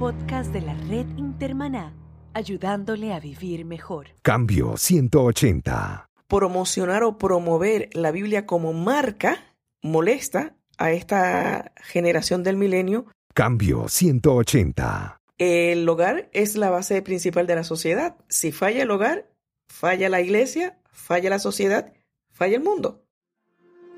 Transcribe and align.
podcast 0.00 0.50
de 0.54 0.62
la 0.62 0.72
red 0.88 1.04
Intermaná, 1.18 1.92
ayudándole 2.32 3.12
a 3.12 3.20
vivir 3.20 3.66
mejor. 3.66 4.06
Cambio 4.22 4.78
180. 4.78 6.08
Promocionar 6.26 7.02
o 7.02 7.18
promover 7.18 7.90
la 7.92 8.10
Biblia 8.10 8.46
como 8.46 8.72
marca 8.72 9.54
molesta 9.82 10.56
a 10.78 10.92
esta 10.92 11.72
generación 11.76 12.42
del 12.42 12.56
milenio. 12.56 13.08
Cambio 13.34 13.88
180. 13.88 15.20
El 15.36 15.86
hogar 15.86 16.30
es 16.32 16.56
la 16.56 16.70
base 16.70 17.02
principal 17.02 17.46
de 17.46 17.56
la 17.56 17.64
sociedad. 17.64 18.16
Si 18.30 18.52
falla 18.52 18.82
el 18.82 18.90
hogar, 18.90 19.30
falla 19.68 20.08
la 20.08 20.22
iglesia, 20.22 20.78
falla 20.90 21.28
la 21.28 21.38
sociedad, 21.38 21.92
falla 22.30 22.56
el 22.56 22.62
mundo. 22.62 23.04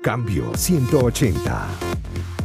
Cambio 0.01 0.53
180. 0.53 1.69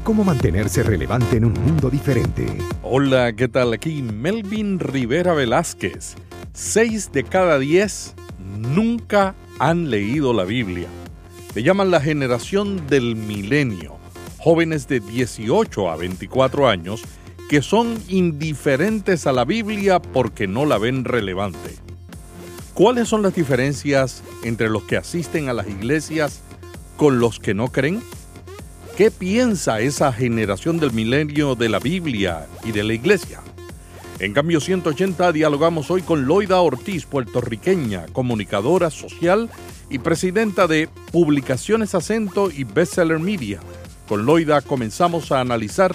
¿Cómo 0.09 0.25
mantenerse 0.25 0.83
relevante 0.83 1.37
en 1.37 1.45
un 1.45 1.53
mundo 1.53 1.91
diferente? 1.91 2.47
Hola, 2.83 3.35
¿qué 3.35 3.47
tal? 3.47 3.75
Aquí 3.75 4.01
Melvin 4.01 4.81
Rivera 4.81 5.35
Velázquez. 5.35 6.15
Seis 6.55 7.13
de 7.13 7.25
cada 7.25 7.59
diez 7.59 8.15
nunca 8.57 9.35
han 9.59 9.91
leído 9.91 10.33
la 10.33 10.45
Biblia. 10.45 10.89
Le 11.55 11.63
llaman 11.63 11.91
la 11.91 12.01
generación 12.01 12.87
del 12.87 13.17
milenio. 13.17 13.99
Jóvenes 14.39 14.89
de 14.89 15.01
18 15.01 15.91
a 15.91 15.97
24 15.97 16.67
años 16.67 17.03
que 17.51 17.61
son 17.61 17.99
indiferentes 18.09 19.27
a 19.27 19.33
la 19.33 19.45
Biblia 19.45 20.01
porque 20.01 20.49
no 20.49 20.65
la 20.65 20.79
ven 20.79 21.05
relevante. 21.05 21.77
¿Cuáles 22.73 23.11
son 23.11 23.21
las 23.21 23.35
diferencias 23.35 24.23
entre 24.43 24.71
los 24.71 24.85
que 24.85 24.97
asisten 24.97 25.51
a 25.51 25.53
las 25.53 25.69
iglesias 25.69 26.41
con 26.97 27.21
los 27.21 27.39
que 27.39 27.53
no 27.53 27.69
creen? 27.69 28.01
¿Qué 28.99 29.13
piensa 29.13 29.79
esa 29.79 30.13
generación 30.13 30.81
del 30.81 30.93
milenio 30.93 31.55
de 31.55 31.69
la 31.69 31.79
Biblia 31.79 32.49
y 32.65 32.73
de 32.73 32.83
la 32.83 32.95
iglesia? 32.95 33.41
En 34.19 34.33
cambio 34.33 34.59
180 34.59 35.31
dialogamos 35.31 35.89
hoy 35.93 36.03
con 36.03 36.27
Loida 36.27 36.61
Ortiz, 36.61 37.07
puertorriqueña, 37.07 38.07
comunicadora 38.09 38.91
social 38.91 39.51
y 39.89 40.01
presidenta 40.01 40.67
de 40.67 40.89
Publicaciones 41.13 41.95
Acento 41.95 42.51
y 42.51 42.65
Bestseller 42.65 43.21
Media. 43.21 43.61
Con 44.09 44.27
Loida 44.27 44.63
comenzamos 44.63 45.31
a 45.31 45.39
analizar 45.39 45.95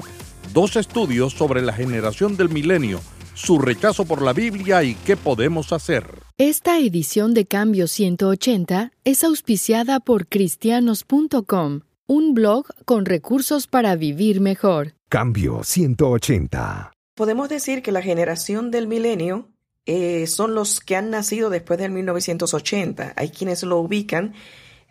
dos 0.54 0.78
estudios 0.78 1.34
sobre 1.34 1.62
la 1.62 1.73
generación 1.73 2.38
del 2.38 2.48
milenio, 2.48 3.02
su 3.34 3.60
rechazo 3.60 4.06
por 4.06 4.22
la 4.22 4.32
Biblia 4.32 4.82
y 4.82 4.95
qué 4.95 5.17
podemos 5.17 5.73
hacer. 5.73 6.06
Esta 6.38 6.80
edición 6.80 7.34
de 7.34 7.48
Cambio 7.48 7.88
180 7.88 8.94
es 9.04 9.26
auspiciada 9.26 10.00
por 10.00 10.26
cristianos.com 10.26 11.82
un 12.08 12.34
blog 12.34 12.68
con 12.86 13.06
recursos 13.06 13.68
para 13.68 13.96
vivir 13.96 14.42
mejor. 14.42 14.94
Cambio 15.09 15.64
180. 15.64 16.92
Podemos 17.16 17.50
decir 17.50 17.82
que 17.82 17.92
la 17.92 18.02
generación 18.02 18.72
del 18.72 18.88
milenio 18.88 19.50
eh, 19.86 20.28
son 20.28 20.56
los 20.56 20.80
que 20.80 20.95
han 20.95 21.10
nacido 21.10 21.50
después 21.50 21.80
del 21.80 21.92
1980. 21.92 23.14
Hay 23.16 23.30
quienes 23.30 23.64
lo 23.64 23.78
ubican 23.80 24.34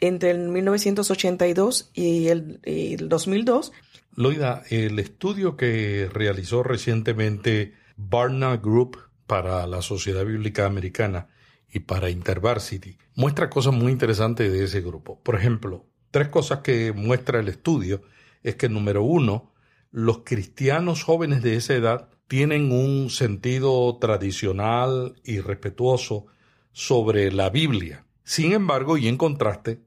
entre 0.00 0.30
el 0.30 0.48
1982 0.48 1.90
y 1.94 2.28
el, 2.28 2.60
y 2.64 2.94
el 2.94 3.08
2002. 3.08 3.72
Loida, 4.14 4.62
el 4.68 4.98
estudio 4.98 5.56
que 5.56 6.08
realizó 6.12 6.62
recientemente 6.62 7.74
Barna 7.96 8.56
Group 8.56 8.98
para 9.26 9.66
la 9.66 9.80
Sociedad 9.80 10.24
Bíblica 10.24 10.66
Americana 10.66 11.28
y 11.72 11.80
para 11.80 12.10
InterVarsity 12.10 12.98
muestra 13.14 13.48
cosas 13.48 13.72
muy 13.72 13.92
interesantes 13.92 14.52
de 14.52 14.64
ese 14.64 14.82
grupo. 14.82 15.20
Por 15.22 15.36
ejemplo, 15.36 15.86
Tres 16.12 16.28
cosas 16.28 16.60
que 16.60 16.92
muestra 16.92 17.40
el 17.40 17.48
estudio 17.48 18.02
es 18.42 18.56
que, 18.56 18.68
número 18.68 19.02
uno, 19.02 19.54
los 19.90 20.18
cristianos 20.24 21.04
jóvenes 21.04 21.42
de 21.42 21.56
esa 21.56 21.74
edad 21.74 22.10
tienen 22.28 22.70
un 22.70 23.08
sentido 23.08 23.96
tradicional 23.98 25.14
y 25.24 25.40
respetuoso 25.40 26.26
sobre 26.70 27.32
la 27.32 27.48
Biblia. 27.48 28.04
Sin 28.24 28.52
embargo, 28.52 28.98
y 28.98 29.08
en 29.08 29.16
contraste, 29.16 29.80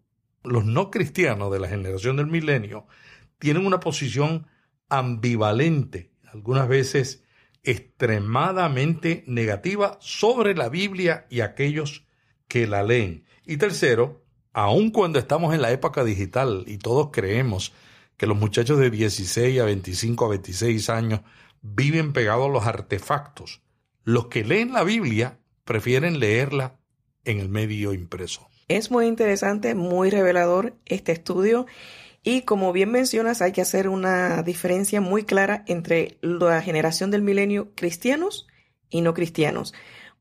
los 0.44 0.66
no 0.66 0.90
cristianos 0.90 1.52
de 1.52 1.60
la 1.60 1.68
generación 1.68 2.18
del 2.18 2.26
milenio 2.26 2.88
tienen 3.38 3.64
una 3.64 3.80
posición 3.80 4.48
ambivalente, 4.90 6.12
algunas 6.24 6.68
veces 6.68 7.24
extremadamente 7.62 9.24
negativa 9.28 10.00
sobre 10.02 10.56
la 10.56 10.70
Biblia 10.70 11.28
y 11.30 11.42
aquellos 11.42 12.08
que 12.48 12.66
la 12.66 12.82
leen. 12.82 13.26
Y 13.46 13.58
tercero, 13.58 14.25
aun 14.56 14.90
cuando 14.90 15.20
estamos 15.20 15.54
en 15.54 15.62
la 15.62 15.72
época 15.72 16.06
digital 16.06 16.64
y 16.66 16.78
todos 16.78 17.10
creemos 17.12 17.74
que 18.16 18.26
los 18.26 18.38
muchachos 18.38 18.80
de 18.80 18.90
16 18.90 19.60
a 19.60 19.66
25 19.66 20.26
a 20.26 20.30
26 20.30 20.90
años 20.90 21.20
viven 21.62 22.14
pegados 22.14 22.48
a 22.48 22.54
los 22.54 22.66
artefactos, 22.66 23.62
los 24.06 24.28
que 24.28 24.46
leen 24.46 24.72
la 24.72 24.86
Biblia 24.86 25.40
prefieren 25.66 26.20
leerla 26.20 26.78
en 27.26 27.42
el 27.42 27.50
medio 27.50 27.92
impreso. 27.92 28.48
Es 28.70 28.92
muy 28.92 29.08
interesante, 29.08 29.76
muy 29.76 30.10
revelador 30.10 30.78
este 30.86 31.12
estudio 31.12 31.66
y 32.24 32.44
como 32.44 32.72
bien 32.72 32.92
mencionas 32.92 33.42
hay 33.42 33.52
que 33.52 33.62
hacer 33.62 33.90
una 33.90 34.42
diferencia 34.42 35.02
muy 35.02 35.26
clara 35.26 35.66
entre 35.68 36.18
la 36.22 36.62
generación 36.62 37.12
del 37.12 37.24
milenio 37.24 37.74
cristianos 37.76 38.48
y 38.90 39.02
no 39.02 39.14
cristianos 39.14 39.74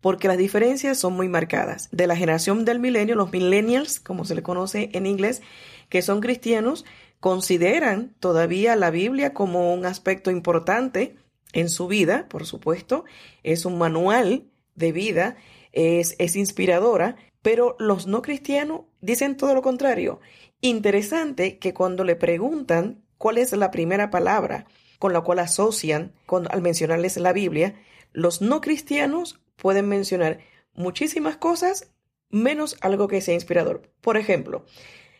porque 0.04 0.28
las 0.28 0.36
diferencias 0.36 0.98
son 0.98 1.14
muy 1.14 1.30
marcadas. 1.30 1.88
De 1.90 2.06
la 2.06 2.14
generación 2.14 2.66
del 2.66 2.78
milenio, 2.78 3.14
los 3.14 3.32
millennials, 3.32 4.00
como 4.00 4.26
se 4.26 4.34
le 4.34 4.42
conoce 4.42 4.90
en 4.92 5.06
inglés, 5.06 5.40
que 5.88 6.02
son 6.02 6.20
cristianos, 6.20 6.84
consideran 7.20 8.14
todavía 8.20 8.76
la 8.76 8.90
Biblia 8.90 9.32
como 9.32 9.72
un 9.72 9.86
aspecto 9.86 10.30
importante 10.30 11.16
en 11.54 11.70
su 11.70 11.86
vida, 11.86 12.26
por 12.28 12.44
supuesto, 12.44 13.06
es 13.44 13.64
un 13.64 13.78
manual 13.78 14.44
de 14.74 14.92
vida, 14.92 15.36
es, 15.72 16.16
es 16.18 16.36
inspiradora, 16.36 17.16
pero 17.40 17.74
los 17.78 18.06
no 18.06 18.20
cristianos 18.20 18.82
dicen 19.00 19.38
todo 19.38 19.54
lo 19.54 19.62
contrario. 19.62 20.20
Interesante 20.60 21.56
que 21.56 21.72
cuando 21.72 22.04
le 22.04 22.14
preguntan 22.14 23.02
cuál 23.16 23.38
es 23.38 23.52
la 23.52 23.70
primera 23.70 24.10
palabra 24.10 24.66
con 24.98 25.14
la 25.14 25.22
cual 25.22 25.38
asocian 25.38 26.12
al 26.50 26.60
mencionarles 26.60 27.16
la 27.16 27.32
Biblia, 27.32 27.74
los 28.12 28.42
no 28.42 28.60
cristianos 28.60 29.40
pueden 29.56 29.88
mencionar 29.88 30.40
muchísimas 30.74 31.36
cosas 31.36 31.90
menos 32.30 32.76
algo 32.80 33.08
que 33.08 33.20
sea 33.20 33.34
inspirador. 33.34 33.90
Por 34.00 34.16
ejemplo, 34.16 34.64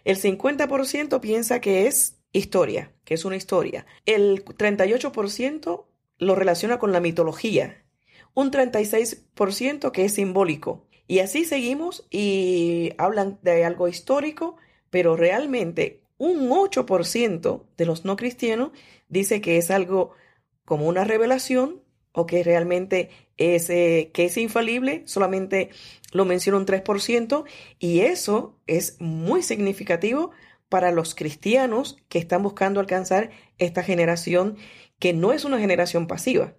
el 0.05 0.21
50% 0.21 1.21
piensa 1.21 1.61
que 1.61 1.87
es 1.87 2.19
historia, 2.33 2.93
que 3.05 3.15
es 3.15 3.25
una 3.25 3.37
historia. 3.37 3.87
El 4.05 4.45
38% 4.45 5.87
lo 6.19 6.35
relaciona 6.35 6.79
con 6.79 6.93
la 6.93 7.01
mitología. 7.01 7.85
Un 8.35 8.51
36% 8.51 9.93
que 9.93 10.05
es 10.05 10.15
simbólico. 10.15 10.87
Y 11.07 11.21
así 11.21 11.45
seguimos 11.45 12.07
y 12.11 12.93
hablan 12.99 13.39
de 13.43 13.65
algo 13.65 13.89
histórico, 13.89 14.57
pero 14.91 15.17
realmente 15.17 16.03
un 16.19 16.49
8% 16.49 17.65
de 17.77 17.87
los 17.87 18.05
no 18.05 18.17
cristianos 18.17 18.71
dice 19.09 19.41
que 19.41 19.59
es 19.59 19.71
algo 19.71 20.13
como 20.65 20.87
una 20.87 21.05
revelación 21.05 21.84
o 22.15 22.27
que 22.27 22.43
realmente 22.45 23.11
es, 23.37 23.67
que 23.67 24.13
es 24.15 24.37
infalible, 24.37 25.03
solamente 25.07 25.71
lo 26.13 26.25
menciona 26.25 26.59
un 26.59 26.65
3%, 26.65 27.45
y 27.81 28.01
eso 28.01 28.59
es 28.67 28.97
muy 29.01 29.43
significativo 29.43 30.31
para 30.69 30.93
los 30.93 31.15
cristianos 31.15 31.99
que 32.09 32.21
están 32.21 32.43
buscando 32.43 32.79
alcanzar 32.79 33.31
esta 33.59 33.83
generación, 33.83 34.57
que 35.01 35.13
no 35.13 35.33
es 35.33 35.45
una 35.45 35.59
generación 35.59 36.07
pasiva. 36.07 36.55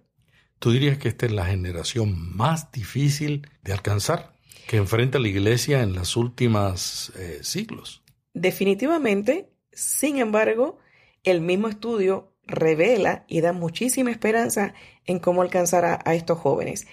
¿Tú 0.58 0.72
dirías 0.72 0.98
que 0.98 1.08
esta 1.08 1.26
es 1.26 1.32
la 1.32 1.46
generación 1.46 2.36
más 2.36 2.70
difícil 2.70 3.48
de 3.62 3.72
alcanzar 3.72 4.34
que 4.68 4.76
enfrenta 4.76 5.18
la 5.18 5.28
iglesia 5.28 5.82
en 5.82 5.94
los 5.94 6.16
últimos 6.16 7.12
eh, 7.16 7.38
siglos? 7.42 8.02
Definitivamente, 8.34 9.50
sin 9.72 10.18
embargo, 10.18 10.78
el 11.24 11.40
mismo 11.40 11.68
estudio 11.68 12.35
revela 12.46 13.24
y 13.28 13.40
da 13.40 13.52
muchísima 13.52 14.10
esperanza 14.10 14.74
en 15.04 15.18
cómo 15.18 15.42
alcanzar 15.42 16.02
a, 16.04 16.14
estos 16.14 16.38
jóvenes. 16.38 16.86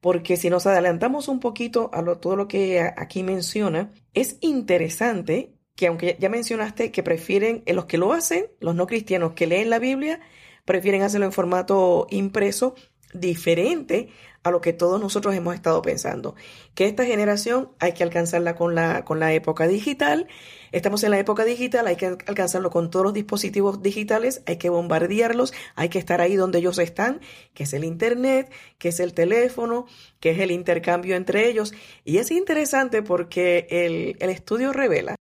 Porque 0.00 0.36
si 0.36 0.50
nos 0.50 0.66
adelantamos 0.66 1.28
un 1.28 1.40
poquito 1.40 1.90
a 1.92 2.02
todo 2.16 2.36
lo 2.36 2.48
que 2.48 2.80
aquí 2.80 3.22
menciona, 3.22 3.92
es 4.12 4.36
interesante 4.40 5.54
que 5.76 5.86
aunque 5.88 6.16
ya 6.20 6.28
mencionaste 6.28 6.92
que 6.92 7.02
prefieren, 7.02 7.62
eh, 7.66 7.72
los 7.72 7.86
que 7.86 7.98
lo 7.98 8.12
hacen, 8.12 8.46
los 8.60 8.74
no 8.74 8.86
cristianos 8.86 9.32
que 9.32 9.46
leen 9.46 9.70
la 9.70 9.78
Biblia, 9.78 10.20
prefieren 10.64 11.02
hacerlo 11.02 11.26
en 11.26 11.32
formato 11.32 12.06
impreso, 12.10 12.74
diferente 13.14 14.10
a 14.44 14.50
lo 14.50 14.60
que 14.60 14.74
todos 14.74 15.00
nosotros 15.00 15.34
hemos 15.34 15.54
estado 15.54 15.80
pensando. 15.80 16.34
Que 16.74 16.84
esta 16.86 17.06
generación 17.06 17.70
hay 17.80 17.92
que 17.92 18.04
alcanzarla 18.04 18.54
con 18.54 18.74
la, 18.74 19.04
con 19.04 19.18
la 19.18 19.32
época 19.32 19.66
digital. 19.66 20.28
Estamos 20.70 21.02
en 21.02 21.12
la 21.12 21.18
época 21.18 21.44
digital, 21.44 21.86
hay 21.86 21.96
que 21.96 22.06
alcanzarlo 22.06 22.68
con 22.70 22.90
todos 22.90 23.04
los 23.04 23.14
dispositivos 23.14 23.82
digitales, 23.82 24.42
hay 24.46 24.58
que 24.58 24.68
bombardearlos, 24.68 25.54
hay 25.76 25.88
que 25.88 25.98
estar 25.98 26.20
ahí 26.20 26.36
donde 26.36 26.58
ellos 26.58 26.78
están, 26.78 27.20
que 27.54 27.62
es 27.62 27.72
el 27.72 27.84
Internet, 27.84 28.52
que 28.78 28.90
es 28.90 29.00
el 29.00 29.14
teléfono, 29.14 29.86
que 30.20 30.32
es 30.32 30.38
el 30.38 30.50
intercambio 30.50 31.16
entre 31.16 31.48
ellos. 31.48 31.72
Y 32.04 32.18
es 32.18 32.30
interesante 32.30 33.02
porque 33.02 33.66
el, 33.70 34.16
el 34.20 34.30
estudio 34.30 34.74
revela 34.74 35.16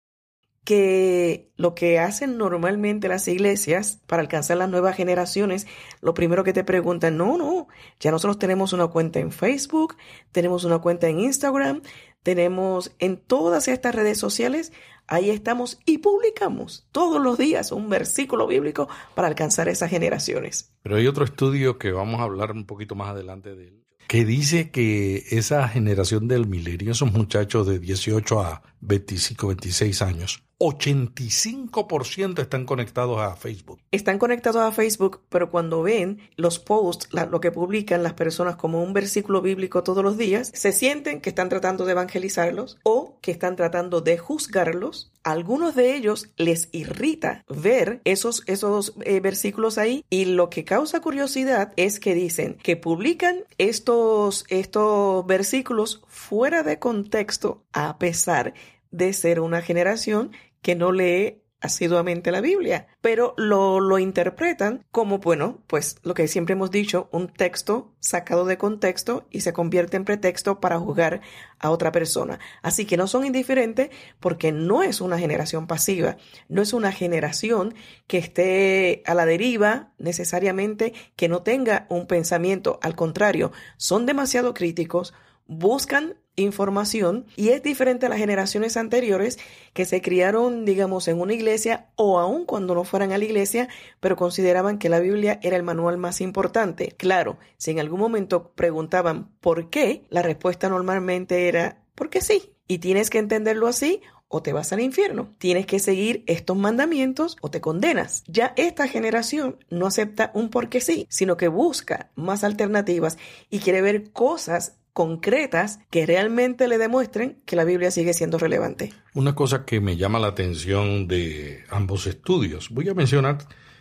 que 0.63 1.51
lo 1.57 1.73
que 1.73 1.99
hacen 1.99 2.37
normalmente 2.37 3.07
las 3.07 3.27
iglesias 3.27 3.99
para 4.05 4.21
alcanzar 4.21 4.57
las 4.57 4.69
nuevas 4.69 4.95
generaciones, 4.95 5.67
lo 6.01 6.13
primero 6.13 6.43
que 6.43 6.53
te 6.53 6.63
preguntan, 6.63 7.17
no, 7.17 7.37
no, 7.37 7.67
ya 7.99 8.11
nosotros 8.11 8.37
tenemos 8.37 8.71
una 8.73 8.87
cuenta 8.87 9.19
en 9.19 9.31
Facebook, 9.31 9.97
tenemos 10.31 10.63
una 10.63 10.79
cuenta 10.79 11.07
en 11.07 11.19
Instagram, 11.19 11.81
tenemos 12.21 12.95
en 12.99 13.17
todas 13.17 13.67
estas 13.67 13.95
redes 13.95 14.19
sociales, 14.19 14.71
ahí 15.07 15.31
estamos 15.31 15.79
y 15.85 15.97
publicamos 15.97 16.87
todos 16.91 17.21
los 17.21 17.39
días 17.39 17.71
un 17.71 17.89
versículo 17.89 18.45
bíblico 18.45 18.87
para 19.15 19.27
alcanzar 19.27 19.67
esas 19.67 19.89
generaciones. 19.89 20.73
Pero 20.83 20.97
hay 20.97 21.07
otro 21.07 21.25
estudio 21.25 21.79
que 21.79 21.91
vamos 21.91 22.19
a 22.19 22.23
hablar 22.23 22.51
un 22.51 22.65
poquito 22.65 22.93
más 22.93 23.09
adelante 23.09 23.55
de 23.55 23.69
él, 23.69 23.83
que 24.07 24.25
dice 24.25 24.69
que 24.69 25.23
esa 25.31 25.67
generación 25.67 26.27
del 26.27 26.45
milenio, 26.45 26.91
esos 26.91 27.11
muchachos 27.11 27.65
de 27.65 27.79
18 27.79 28.41
a 28.41 28.61
25, 28.81 29.47
26 29.47 30.01
años, 30.01 30.43
85% 30.61 32.39
están 32.39 32.65
conectados 32.65 33.19
a 33.19 33.35
Facebook. 33.35 33.79
Están 33.89 34.19
conectados 34.19 34.61
a 34.61 34.71
Facebook, 34.71 35.21
pero 35.29 35.49
cuando 35.49 35.81
ven 35.81 36.19
los 36.35 36.59
posts, 36.59 37.09
lo 37.11 37.41
que 37.41 37.51
publican 37.51 38.03
las 38.03 38.13
personas 38.13 38.57
como 38.57 38.83
un 38.83 38.93
versículo 38.93 39.41
bíblico 39.41 39.81
todos 39.81 40.03
los 40.03 40.19
días, 40.19 40.51
se 40.53 40.71
sienten 40.71 41.19
que 41.19 41.29
están 41.29 41.49
tratando 41.49 41.85
de 41.85 41.93
evangelizarlos 41.93 42.77
o 42.83 43.17
que 43.21 43.31
están 43.31 43.55
tratando 43.55 44.01
de 44.01 44.19
juzgarlos. 44.19 45.11
algunos 45.23 45.75
de 45.75 45.95
ellos 45.95 46.29
les 46.37 46.69
irrita 46.71 47.43
ver 47.47 48.01
esos, 48.05 48.43
esos 48.47 48.93
eh, 49.01 49.19
versículos 49.19 49.77
ahí 49.77 50.03
y 50.09 50.25
lo 50.25 50.49
que 50.49 50.63
causa 50.63 50.99
curiosidad 50.99 51.73
es 51.75 51.99
que 51.99 52.15
dicen 52.15 52.57
que 52.61 52.75
publican 52.75 53.43
estos, 53.59 54.45
estos 54.49 55.25
versículos 55.27 56.01
fuera 56.07 56.63
de 56.63 56.79
contexto 56.79 57.63
a 57.71 57.99
pesar 57.99 58.53
de 58.91 59.13
ser 59.13 59.39
una 59.39 59.61
generación 59.61 60.31
que 60.61 60.75
no 60.75 60.91
lee 60.91 61.41
asiduamente 61.61 62.31
la 62.31 62.41
Biblia, 62.41 62.87
pero 63.01 63.35
lo, 63.37 63.79
lo 63.79 63.99
interpretan 63.99 64.83
como, 64.91 65.19
bueno, 65.19 65.63
pues 65.67 65.97
lo 66.01 66.15
que 66.15 66.27
siempre 66.27 66.53
hemos 66.53 66.71
dicho, 66.71 67.07
un 67.11 67.27
texto 67.27 67.93
sacado 67.99 68.45
de 68.45 68.57
contexto 68.57 69.27
y 69.29 69.41
se 69.41 69.53
convierte 69.53 69.95
en 69.95 70.03
pretexto 70.03 70.59
para 70.59 70.79
juzgar 70.79 71.21
a 71.59 71.69
otra 71.69 71.91
persona. 71.91 72.39
Así 72.63 72.85
que 72.85 72.97
no 72.97 73.05
son 73.05 73.25
indiferentes 73.25 73.91
porque 74.19 74.51
no 74.51 74.81
es 74.81 75.01
una 75.01 75.19
generación 75.19 75.67
pasiva, 75.67 76.17
no 76.49 76.63
es 76.63 76.73
una 76.73 76.91
generación 76.91 77.75
que 78.07 78.17
esté 78.17 79.03
a 79.05 79.13
la 79.13 79.27
deriva 79.27 79.93
necesariamente, 79.99 80.93
que 81.15 81.29
no 81.29 81.43
tenga 81.43 81.85
un 81.89 82.07
pensamiento, 82.07 82.79
al 82.81 82.95
contrario, 82.95 83.51
son 83.77 84.07
demasiado 84.07 84.55
críticos, 84.55 85.13
buscan 85.45 86.15
información 86.35 87.25
y 87.35 87.49
es 87.49 87.61
diferente 87.63 88.05
a 88.05 88.09
las 88.09 88.17
generaciones 88.17 88.77
anteriores 88.77 89.39
que 89.73 89.85
se 89.85 90.01
criaron, 90.01 90.65
digamos, 90.65 91.07
en 91.07 91.19
una 91.19 91.33
iglesia 91.33 91.89
o 91.95 92.19
aun 92.19 92.45
cuando 92.45 92.75
no 92.75 92.83
fueran 92.83 93.11
a 93.11 93.17
la 93.17 93.25
iglesia, 93.25 93.69
pero 93.99 94.15
consideraban 94.15 94.77
que 94.77 94.89
la 94.89 94.99
Biblia 94.99 95.39
era 95.43 95.57
el 95.57 95.63
manual 95.63 95.97
más 95.97 96.21
importante. 96.21 96.93
Claro, 96.97 97.37
si 97.57 97.71
en 97.71 97.79
algún 97.79 97.99
momento 97.99 98.51
preguntaban 98.53 99.29
por 99.39 99.69
qué, 99.69 100.03
la 100.09 100.21
respuesta 100.21 100.69
normalmente 100.69 101.47
era 101.47 101.83
porque 101.95 102.21
sí. 102.21 102.53
Y 102.67 102.77
tienes 102.77 103.09
que 103.09 103.19
entenderlo 103.19 103.67
así 103.67 104.01
o 104.31 104.41
te 104.41 104.53
vas 104.53 104.71
al 104.71 104.79
infierno. 104.79 105.35
Tienes 105.37 105.65
que 105.65 105.79
seguir 105.79 106.23
estos 106.25 106.55
mandamientos 106.57 107.35
o 107.41 107.51
te 107.51 107.59
condenas. 107.59 108.23
Ya 108.27 108.53
esta 108.55 108.87
generación 108.87 109.57
no 109.69 109.85
acepta 109.85 110.31
un 110.33 110.49
porque 110.49 110.79
sí, 110.79 111.05
sino 111.09 111.35
que 111.35 111.49
busca 111.49 112.11
más 112.15 112.43
alternativas 112.43 113.17
y 113.49 113.59
quiere 113.59 113.81
ver 113.81 114.11
cosas 114.11 114.77
concretas 114.93 115.79
que 115.89 116.05
realmente 116.05 116.67
le 116.67 116.77
demuestren 116.77 117.41
que 117.45 117.55
la 117.55 117.63
Biblia 117.63 117.91
sigue 117.91 118.13
siendo 118.13 118.37
relevante. 118.37 118.93
Una 119.13 119.35
cosa 119.35 119.65
que 119.65 119.79
me 119.79 119.97
llama 119.97 120.19
la 120.19 120.27
atención 120.27 121.07
de 121.07 121.63
ambos 121.69 122.07
estudios, 122.07 122.69
voy 122.69 122.89
a 122.89 122.93
mencionar 122.93 123.37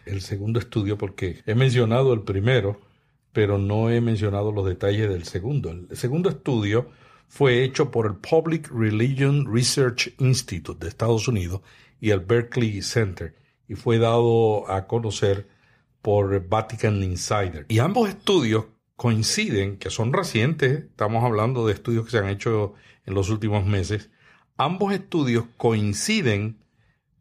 el 0.06 0.20
segundo 0.20 0.58
estudio 0.60 0.96
porque 0.96 1.42
he 1.46 1.54
mencionado 1.54 2.12
el 2.12 2.22
primero, 2.22 2.80
pero 3.32 3.58
no 3.58 3.90
he 3.90 4.00
mencionado 4.00 4.52
los 4.52 4.66
detalles 4.66 5.08
del 5.08 5.24
segundo. 5.24 5.70
El 5.70 5.96
segundo 5.96 6.28
estudio 6.28 6.90
fue 7.28 7.62
hecho 7.64 7.90
por 7.90 8.06
el 8.06 8.16
Public 8.16 8.70
Religion 8.70 9.52
Research 9.52 10.14
Institute 10.18 10.84
de 10.84 10.88
Estados 10.88 11.28
Unidos 11.28 11.60
y 12.00 12.10
el 12.10 12.20
Berkeley 12.20 12.82
Center 12.82 13.36
y 13.68 13.74
fue 13.74 13.98
dado 13.98 14.68
a 14.70 14.86
conocer 14.86 15.48
por 16.02 16.48
Vatican 16.48 17.02
Insider. 17.02 17.66
Y 17.68 17.78
ambos 17.78 18.08
estudios 18.08 18.64
coinciden, 19.00 19.78
que 19.78 19.88
son 19.88 20.12
recientes, 20.12 20.84
estamos 20.84 21.24
hablando 21.24 21.66
de 21.66 21.72
estudios 21.72 22.04
que 22.04 22.10
se 22.10 22.18
han 22.18 22.28
hecho 22.28 22.74
en 23.06 23.14
los 23.14 23.30
últimos 23.30 23.64
meses, 23.64 24.10
ambos 24.58 24.92
estudios 24.92 25.46
coinciden 25.56 26.62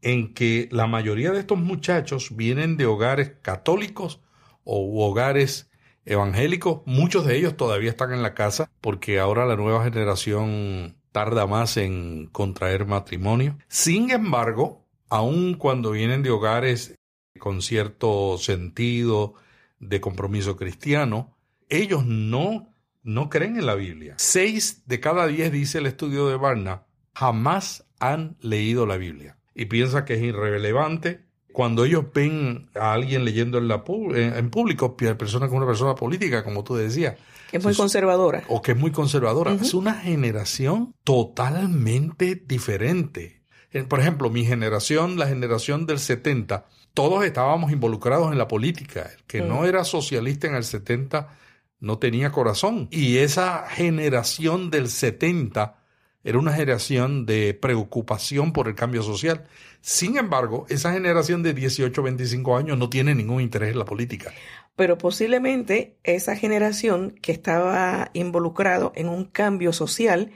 en 0.01 0.33
que 0.33 0.67
la 0.73 0.87
mayoría 0.87 1.31
de 1.31 1.39
estos 1.39 1.57
muchachos 1.57 2.35
vienen 2.35 2.75
de 2.75 2.85
hogares 2.85 3.31
católicos 3.41 4.19
o 4.65 5.07
hogares 5.07 5.71
evangélicos, 6.03 6.81
muchos 6.85 7.25
de 7.25 7.37
ellos 7.37 7.55
todavía 7.55 7.91
están 7.91 8.11
en 8.11 8.23
la 8.23 8.33
casa 8.33 8.69
porque 8.81 9.21
ahora 9.21 9.45
la 9.45 9.55
nueva 9.55 9.81
generación 9.85 10.97
tarda 11.13 11.47
más 11.47 11.77
en 11.77 12.27
contraer 12.33 12.87
matrimonio. 12.87 13.57
Sin 13.69 14.11
embargo, 14.11 14.85
aun 15.07 15.53
cuando 15.53 15.91
vienen 15.91 16.23
de 16.23 16.31
hogares 16.31 16.95
con 17.39 17.61
cierto 17.61 18.37
sentido 18.37 19.35
de 19.79 20.01
compromiso 20.01 20.57
cristiano, 20.57 21.38
ellos 21.69 22.05
no, 22.05 22.73
no 23.03 23.29
creen 23.29 23.57
en 23.57 23.65
la 23.65 23.75
Biblia. 23.75 24.15
Seis 24.17 24.83
de 24.85 24.99
cada 24.99 25.27
diez, 25.27 25.51
dice 25.51 25.77
el 25.77 25.85
estudio 25.85 26.27
de 26.27 26.35
Barna, 26.35 26.83
jamás 27.13 27.85
han 27.99 28.37
leído 28.41 28.85
la 28.85 28.97
Biblia 28.97 29.37
y 29.53 29.65
piensa 29.65 30.05
que 30.05 30.15
es 30.15 30.21
irrelevante. 30.21 31.25
Cuando 31.51 31.83
ellos 31.83 32.05
ven 32.13 32.69
a 32.75 32.93
alguien 32.93 33.25
leyendo 33.25 33.57
en, 33.57 33.67
la, 33.67 33.83
en, 34.13 34.49
público, 34.49 34.95
persona 34.95 35.47
con 35.47 35.57
una 35.57 35.65
persona 35.65 35.95
política, 35.95 36.43
como 36.43 36.63
tú 36.63 36.75
decías. 36.75 37.15
Que 37.49 37.57
es 37.57 37.63
muy 37.63 37.73
conservadora. 37.73 38.43
O 38.47 38.61
que 38.61 38.73
es 38.73 38.77
muy 38.77 38.91
conservadora. 38.91 39.51
Es 39.53 39.73
una 39.73 39.95
generación 39.95 40.93
totalmente 41.03 42.35
diferente. 42.35 43.41
Por 43.87 43.99
ejemplo, 43.99 44.29
mi 44.29 44.45
generación, 44.45 45.17
la 45.17 45.27
generación 45.27 45.85
del 45.85 45.99
70, 45.99 46.65
todos 46.93 47.25
estábamos 47.25 47.71
involucrados 47.71 48.31
en 48.31 48.37
la 48.37 48.47
política. 48.47 49.09
El 49.13 49.23
que 49.25 49.41
no 49.41 49.61
mm. 49.61 49.65
era 49.65 49.83
socialista 49.83 50.47
en 50.47 50.55
el 50.55 50.63
70 50.63 51.29
no 51.79 51.97
tenía 51.99 52.31
corazón. 52.31 52.87
Y 52.91 53.17
esa 53.17 53.67
generación 53.67 54.69
del 54.69 54.89
70 54.89 55.79
era 56.23 56.37
una 56.37 56.51
generación 56.51 57.25
de 57.25 57.53
preocupación 57.53 58.51
por 58.51 58.67
el 58.67 58.75
cambio 58.75 59.03
social. 59.03 59.45
Sin 59.81 60.17
embargo, 60.17 60.65
esa 60.69 60.91
generación 60.91 61.43
de 61.43 61.53
18, 61.53 62.03
25 62.03 62.57
años 62.57 62.77
no 62.77 62.89
tiene 62.89 63.15
ningún 63.15 63.41
interés 63.41 63.71
en 63.71 63.79
la 63.79 63.85
política. 63.85 64.33
Pero 64.75 64.97
posiblemente 64.97 65.97
esa 66.03 66.35
generación 66.35 67.11
que 67.21 67.31
estaba 67.31 68.11
involucrado 68.13 68.91
en 68.95 69.07
un 69.07 69.25
cambio 69.25 69.73
social 69.73 70.31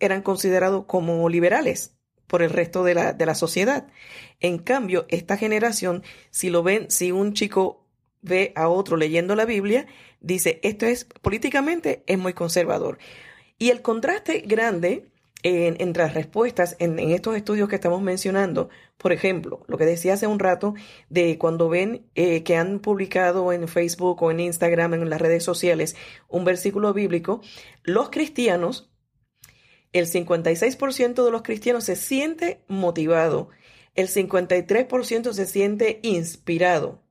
eran 0.00 0.22
considerados 0.22 0.84
como 0.86 1.28
liberales 1.28 1.96
por 2.26 2.42
el 2.42 2.50
resto 2.50 2.82
de 2.84 2.94
la, 2.94 3.12
de 3.12 3.26
la 3.26 3.34
sociedad. 3.34 3.86
En 4.40 4.58
cambio, 4.58 5.06
esta 5.08 5.36
generación, 5.36 6.02
si 6.30 6.50
lo 6.50 6.62
ven, 6.62 6.90
si 6.90 7.12
un 7.12 7.32
chico 7.32 7.85
ve 8.26 8.52
a 8.56 8.68
otro 8.68 8.96
leyendo 8.96 9.34
la 9.34 9.44
Biblia, 9.44 9.86
dice, 10.20 10.60
esto 10.62 10.86
es 10.86 11.04
políticamente 11.04 12.02
es 12.06 12.18
muy 12.18 12.32
conservador. 12.32 12.98
Y 13.58 13.70
el 13.70 13.80
contraste 13.80 14.40
grande 14.40 15.08
en, 15.42 15.76
entre 15.78 16.02
las 16.02 16.14
respuestas 16.14 16.76
en, 16.78 16.98
estos 16.98 17.36
estudios 17.36 17.68
que 17.68 17.76
estamos 17.76 18.02
mencionando, 18.02 18.68
por 18.98 19.12
ejemplo, 19.12 19.64
lo 19.68 19.78
que 19.78 19.84
decía 19.84 20.14
hace 20.14 20.26
un 20.26 20.38
rato 20.38 20.74
de 21.08 21.38
cuando 21.38 21.68
ven 21.68 22.06
eh, 22.14 22.42
que 22.42 22.56
han 22.56 22.80
publicado 22.80 23.52
en 23.52 23.68
Facebook 23.68 24.22
o 24.22 24.30
en 24.30 24.40
Instagram, 24.40 24.94
en 24.94 25.08
las 25.08 25.20
redes 25.20 25.44
sociales, 25.44 25.96
un 26.28 26.44
versículo 26.44 26.92
bíblico, 26.92 27.40
los 27.84 28.10
cristianos, 28.10 28.90
el 29.92 30.06
56% 30.06 31.24
de 31.24 31.30
los 31.30 31.42
cristianos 31.42 31.84
se 31.84 31.96
siente 31.96 32.64
motivado, 32.66 33.48
el 33.94 34.08
53% 34.08 35.32
se 35.32 35.46
siente 35.46 36.00
inspirado, 36.02 37.05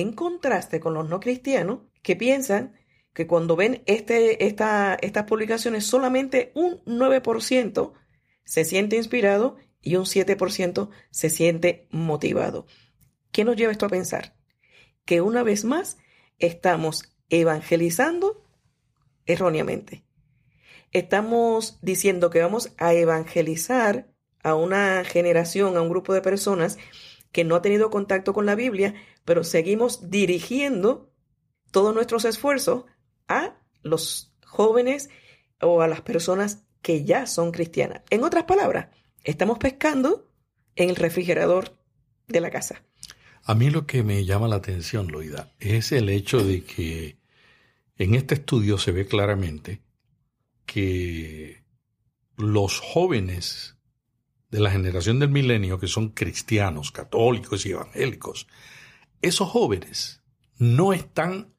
en 0.00 0.12
contraste 0.12 0.80
con 0.80 0.94
los 0.94 1.08
no 1.08 1.20
cristianos 1.20 1.80
que 2.02 2.16
piensan 2.16 2.74
que 3.12 3.26
cuando 3.26 3.54
ven 3.54 3.82
este, 3.86 4.44
esta, 4.46 4.96
estas 5.00 5.24
publicaciones 5.24 5.86
solamente 5.86 6.50
un 6.54 6.82
9% 6.84 7.92
se 8.44 8.64
siente 8.64 8.96
inspirado 8.96 9.56
y 9.80 9.96
un 9.96 10.04
7% 10.04 10.90
se 11.10 11.30
siente 11.30 11.86
motivado. 11.90 12.66
¿Qué 13.30 13.44
nos 13.44 13.56
lleva 13.56 13.72
esto 13.72 13.86
a 13.86 13.90
pensar? 13.90 14.36
Que 15.04 15.20
una 15.20 15.42
vez 15.42 15.64
más 15.64 15.98
estamos 16.38 17.14
evangelizando 17.28 18.44
erróneamente. 19.26 20.04
Estamos 20.92 21.78
diciendo 21.82 22.30
que 22.30 22.40
vamos 22.40 22.72
a 22.78 22.94
evangelizar 22.94 24.12
a 24.42 24.54
una 24.54 25.04
generación, 25.04 25.76
a 25.76 25.82
un 25.82 25.88
grupo 25.88 26.14
de 26.14 26.20
personas 26.20 26.78
que 27.34 27.42
no 27.42 27.56
ha 27.56 27.62
tenido 27.62 27.90
contacto 27.90 28.32
con 28.32 28.46
la 28.46 28.54
Biblia, 28.54 28.94
pero 29.24 29.42
seguimos 29.42 30.08
dirigiendo 30.08 31.10
todos 31.72 31.92
nuestros 31.92 32.24
esfuerzos 32.24 32.84
a 33.26 33.56
los 33.82 34.32
jóvenes 34.46 35.10
o 35.60 35.82
a 35.82 35.88
las 35.88 36.00
personas 36.00 36.62
que 36.80 37.04
ya 37.04 37.26
son 37.26 37.50
cristianas. 37.50 38.02
En 38.08 38.22
otras 38.22 38.44
palabras, 38.44 38.86
estamos 39.24 39.58
pescando 39.58 40.30
en 40.76 40.90
el 40.90 40.94
refrigerador 40.94 41.76
de 42.28 42.40
la 42.40 42.52
casa. 42.52 42.84
A 43.42 43.56
mí 43.56 43.68
lo 43.68 43.84
que 43.84 44.04
me 44.04 44.24
llama 44.24 44.46
la 44.46 44.56
atención, 44.56 45.08
Loida, 45.08 45.50
es 45.58 45.90
el 45.90 46.10
hecho 46.10 46.38
de 46.38 46.62
que 46.62 47.18
en 47.96 48.14
este 48.14 48.36
estudio 48.36 48.78
se 48.78 48.92
ve 48.92 49.08
claramente 49.08 49.80
que 50.66 51.64
los 52.36 52.78
jóvenes 52.78 53.73
de 54.54 54.60
la 54.60 54.70
generación 54.70 55.18
del 55.18 55.30
milenio, 55.30 55.80
que 55.80 55.88
son 55.88 56.10
cristianos, 56.10 56.92
católicos 56.92 57.66
y 57.66 57.72
evangélicos, 57.72 58.46
esos 59.20 59.48
jóvenes 59.48 60.22
no 60.58 60.92
están 60.92 61.52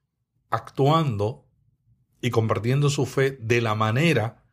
actuando 0.50 1.46
y 2.22 2.30
compartiendo 2.30 2.90
su 2.90 3.06
fe 3.06 3.32
de 3.32 3.60
la 3.60 3.76
manera 3.76 4.46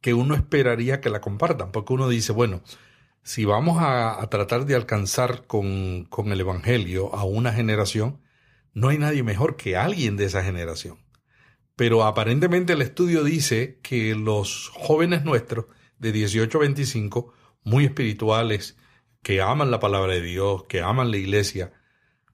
que 0.00 0.14
uno 0.14 0.34
esperaría 0.34 1.00
que 1.00 1.10
la 1.10 1.20
compartan, 1.20 1.70
porque 1.70 1.92
uno 1.92 2.08
dice, 2.08 2.32
bueno, 2.32 2.60
si 3.22 3.44
vamos 3.44 3.78
a, 3.80 4.26
tratar 4.30 4.66
de 4.66 4.74
alcanzar 4.74 5.46
con, 5.46 6.06
con 6.06 6.32
el 6.32 6.40
Evangelio 6.40 7.14
a 7.14 7.22
una 7.22 7.52
generación, 7.52 8.20
no 8.74 8.88
hay 8.88 8.98
nadie 8.98 9.22
mejor 9.22 9.54
que 9.54 9.76
alguien 9.76 10.16
de 10.16 10.24
esa 10.24 10.42
generación. 10.42 10.98
Pero 11.76 12.02
aparentemente 12.02 12.72
el 12.72 12.82
estudio 12.82 13.22
dice 13.22 13.78
que 13.80 14.16
los 14.16 14.72
jóvenes 14.74 15.24
nuestros 15.24 15.66
de 16.00 16.10
18 16.10 16.58
a 16.58 16.60
25, 16.62 17.32
muy 17.66 17.84
espirituales, 17.84 18.78
que 19.22 19.42
aman 19.42 19.72
la 19.72 19.80
palabra 19.80 20.14
de 20.14 20.22
Dios, 20.22 20.64
que 20.64 20.80
aman 20.80 21.10
la 21.10 21.16
iglesia, 21.16 21.72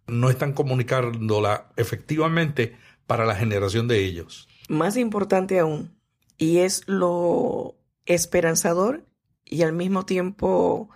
no 0.07 0.29
están 0.29 0.53
comunicándola 0.53 1.73
efectivamente 1.77 2.77
para 3.07 3.25
la 3.25 3.35
generación 3.35 3.89
de 3.89 4.05
ellos. 4.05 4.47
Más 4.69 4.99
importante 4.99 5.59
aún, 5.59 5.97
y 6.37 6.59
es 6.59 6.83
lo 6.87 7.77
esperanzador 8.05 9.07
y 9.45 9.63
al 9.63 9.73
mismo 9.73 10.05
tiempo 10.05 10.91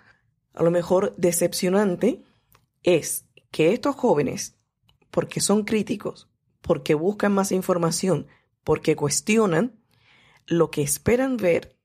a 0.54 0.62
lo 0.62 0.70
mejor 0.70 1.14
decepcionante, 1.16 2.22
es 2.82 3.26
que 3.50 3.72
estos 3.72 3.96
jóvenes, 3.96 4.56
porque 5.10 5.40
son 5.40 5.64
críticos, 5.64 6.28
porque 6.60 6.94
buscan 6.94 7.32
más 7.32 7.52
información, 7.52 8.26
porque 8.64 8.96
cuestionan 8.96 9.80
lo 10.46 10.70
que 10.70 10.82
esperan 10.82 11.36
ver, 11.36 11.75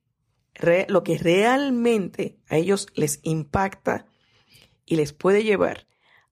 lo 0.88 1.04
que 1.04 1.18
realmente 1.18 2.38
a 2.48 2.58
ellos 2.58 2.88
les 2.94 3.20
impacta 3.24 4.06
y 4.86 4.96
les 4.96 5.14
puede 5.14 5.44
llevar 5.44 5.88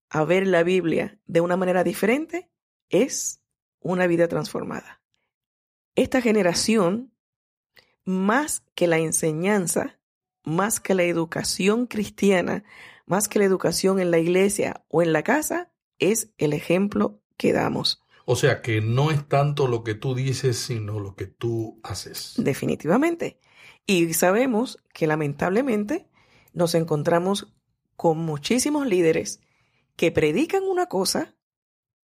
a 0.10 0.24
ver 0.24 0.48
la 0.48 0.64
Biblia 0.64 1.20
de 1.28 1.42
una 1.42 1.56
manera 1.56 1.84
diferente, 1.84 2.50
es 2.90 3.42
una 3.80 4.08
vida 4.08 4.28
transformada. 4.28 5.02
Esta 5.96 6.22
generación, 6.22 7.14
más 8.06 8.64
que 8.76 8.88
la 8.88 8.98
enseñanza, 8.98 10.00
más 10.44 10.80
que 10.80 10.96
la 10.96 11.04
educación 11.04 11.86
cristiana, 11.86 12.64
más 13.06 13.28
que 13.28 13.40
la 13.40 13.46
educación 13.46 14.00
en 14.00 14.12
la 14.12 14.20
iglesia 14.20 14.84
o 14.88 15.02
en 15.02 15.14
la 15.14 15.24
casa, 15.24 15.72
es 16.00 16.32
el 16.38 16.54
ejemplo 16.54 17.22
que 17.38 17.54
damos. 17.54 18.04
O 18.26 18.36
sea 18.36 18.62
que 18.62 18.82
no 18.82 19.10
es 19.10 19.28
tanto 19.28 19.68
lo 19.68 19.84
que 19.84 19.96
tú 19.96 20.14
dices, 20.14 20.58
sino 20.58 21.00
lo 21.00 21.16
que 21.16 21.26
tú 21.26 21.80
haces. 21.84 22.34
Definitivamente. 22.38 23.40
Y 23.90 24.14
sabemos 24.14 24.78
que 24.94 25.08
lamentablemente 25.08 26.08
nos 26.54 26.76
encontramos 26.76 27.52
con 27.96 28.20
muchísimos 28.20 28.86
líderes 28.86 29.40
que 29.96 30.12
predican 30.12 30.62
una 30.66 30.86
cosa, 30.86 31.36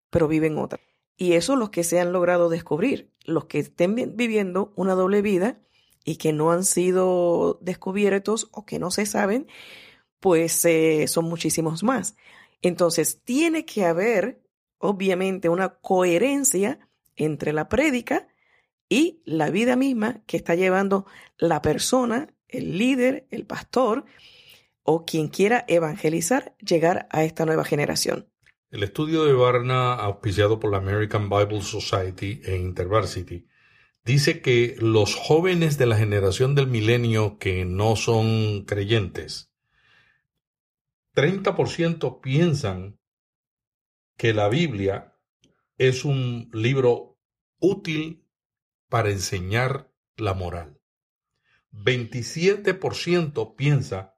pero 0.10 0.28
viven 0.28 0.58
otra. 0.58 0.82
Y 1.16 1.36
eso 1.36 1.56
los 1.56 1.70
que 1.70 1.86
se 1.86 2.02
han 2.02 2.12
logrado 2.12 2.50
descubrir, 2.50 3.14
los 3.24 3.46
que 3.46 3.60
estén 3.60 3.96
viviendo 4.18 4.74
una 4.76 4.94
doble 4.94 5.22
vida 5.22 5.62
y 6.04 6.18
que 6.18 6.34
no 6.34 6.52
han 6.52 6.66
sido 6.66 7.60
descubiertos 7.62 8.50
o 8.52 8.66
que 8.66 8.78
no 8.78 8.92
se 8.92 9.06
saben, 9.06 9.48
pues 10.20 10.66
eh, 10.66 11.08
son 11.08 11.30
muchísimos 11.30 11.82
más. 11.82 12.18
Entonces, 12.62 13.22
tiene 13.24 13.64
que 13.64 13.86
haber 13.86 14.44
obviamente 14.80 15.48
una 15.48 15.70
coherencia 15.76 16.90
entre 17.16 17.54
la 17.54 17.70
prédica 17.70 18.28
y 18.90 19.22
la 19.24 19.52
vida 19.52 19.76
misma 19.76 20.22
que 20.26 20.36
está 20.36 20.56
llevando 20.56 21.06
la 21.38 21.62
persona, 21.62 22.34
el 22.48 22.78
líder, 22.78 23.28
el 23.30 23.46
pastor 23.46 24.06
o 24.84 25.06
quien 25.06 25.28
quiera 25.28 25.64
evangelizar, 25.68 26.56
llegar 26.58 27.08
a 27.12 27.24
esta 27.24 27.46
nueva 27.46 27.64
generación. 27.64 28.28
El 28.72 28.84
estudio 28.84 29.24
de 29.24 29.34
Barna, 29.34 29.94
auspiciado 29.94 30.60
por 30.60 30.72
la 30.72 30.78
American 30.78 31.30
Bible 31.30 31.62
Society 31.62 32.42
e 32.44 32.56
InterVarsity, 32.58 33.48
dice 34.04 34.42
que 34.42 34.76
los 34.80 35.16
jóvenes 35.16 35.78
de 35.78 35.86
la 35.86 35.96
generación 35.96 36.56
del 36.56 36.68
milenio 36.68 37.38
que 37.38 37.66
no 37.66 37.96
son 37.96 38.66
creyentes, 38.66 39.52
30% 41.16 42.22
piensan 42.22 43.00
que 44.18 44.34
la 44.34 44.50
Biblia 44.50 45.16
es 45.78 46.06
un 46.06 46.50
libro 46.54 47.18
útil 47.60 48.29
para 48.90 49.12
enseñar 49.12 49.92
la 50.18 50.34
moral. 50.34 50.82
27% 51.72 53.56
piensa 53.56 54.16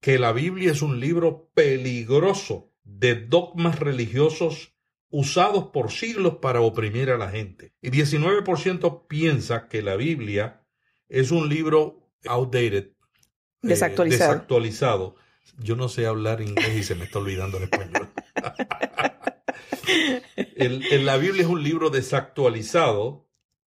que 0.00 0.18
la 0.18 0.32
Biblia 0.32 0.70
es 0.70 0.82
un 0.82 1.00
libro 1.00 1.50
peligroso 1.54 2.70
de 2.84 3.14
dogmas 3.14 3.78
religiosos 3.78 4.74
usados 5.08 5.70
por 5.72 5.90
siglos 5.90 6.36
para 6.42 6.60
oprimir 6.60 7.10
a 7.10 7.16
la 7.16 7.30
gente. 7.30 7.72
Y 7.80 7.90
19% 7.90 9.06
piensa 9.06 9.68
que 9.68 9.80
la 9.80 9.96
Biblia 9.96 10.66
es 11.08 11.30
un 11.30 11.48
libro 11.48 12.10
outdated, 12.26 12.90
eh, 13.62 13.62
desactualizado. 13.62 15.16
Yo 15.58 15.76
no 15.76 15.88
sé 15.88 16.06
hablar 16.06 16.40
inglés 16.40 16.76
y 16.76 16.82
se 16.82 16.96
me 16.96 17.04
está 17.04 17.20
olvidando 17.20 17.58
el 17.58 17.64
español. 17.64 18.10
la 21.04 21.16
Biblia 21.16 21.42
es 21.42 21.48
un 21.48 21.62
libro 21.62 21.90
desactualizado 21.90 23.23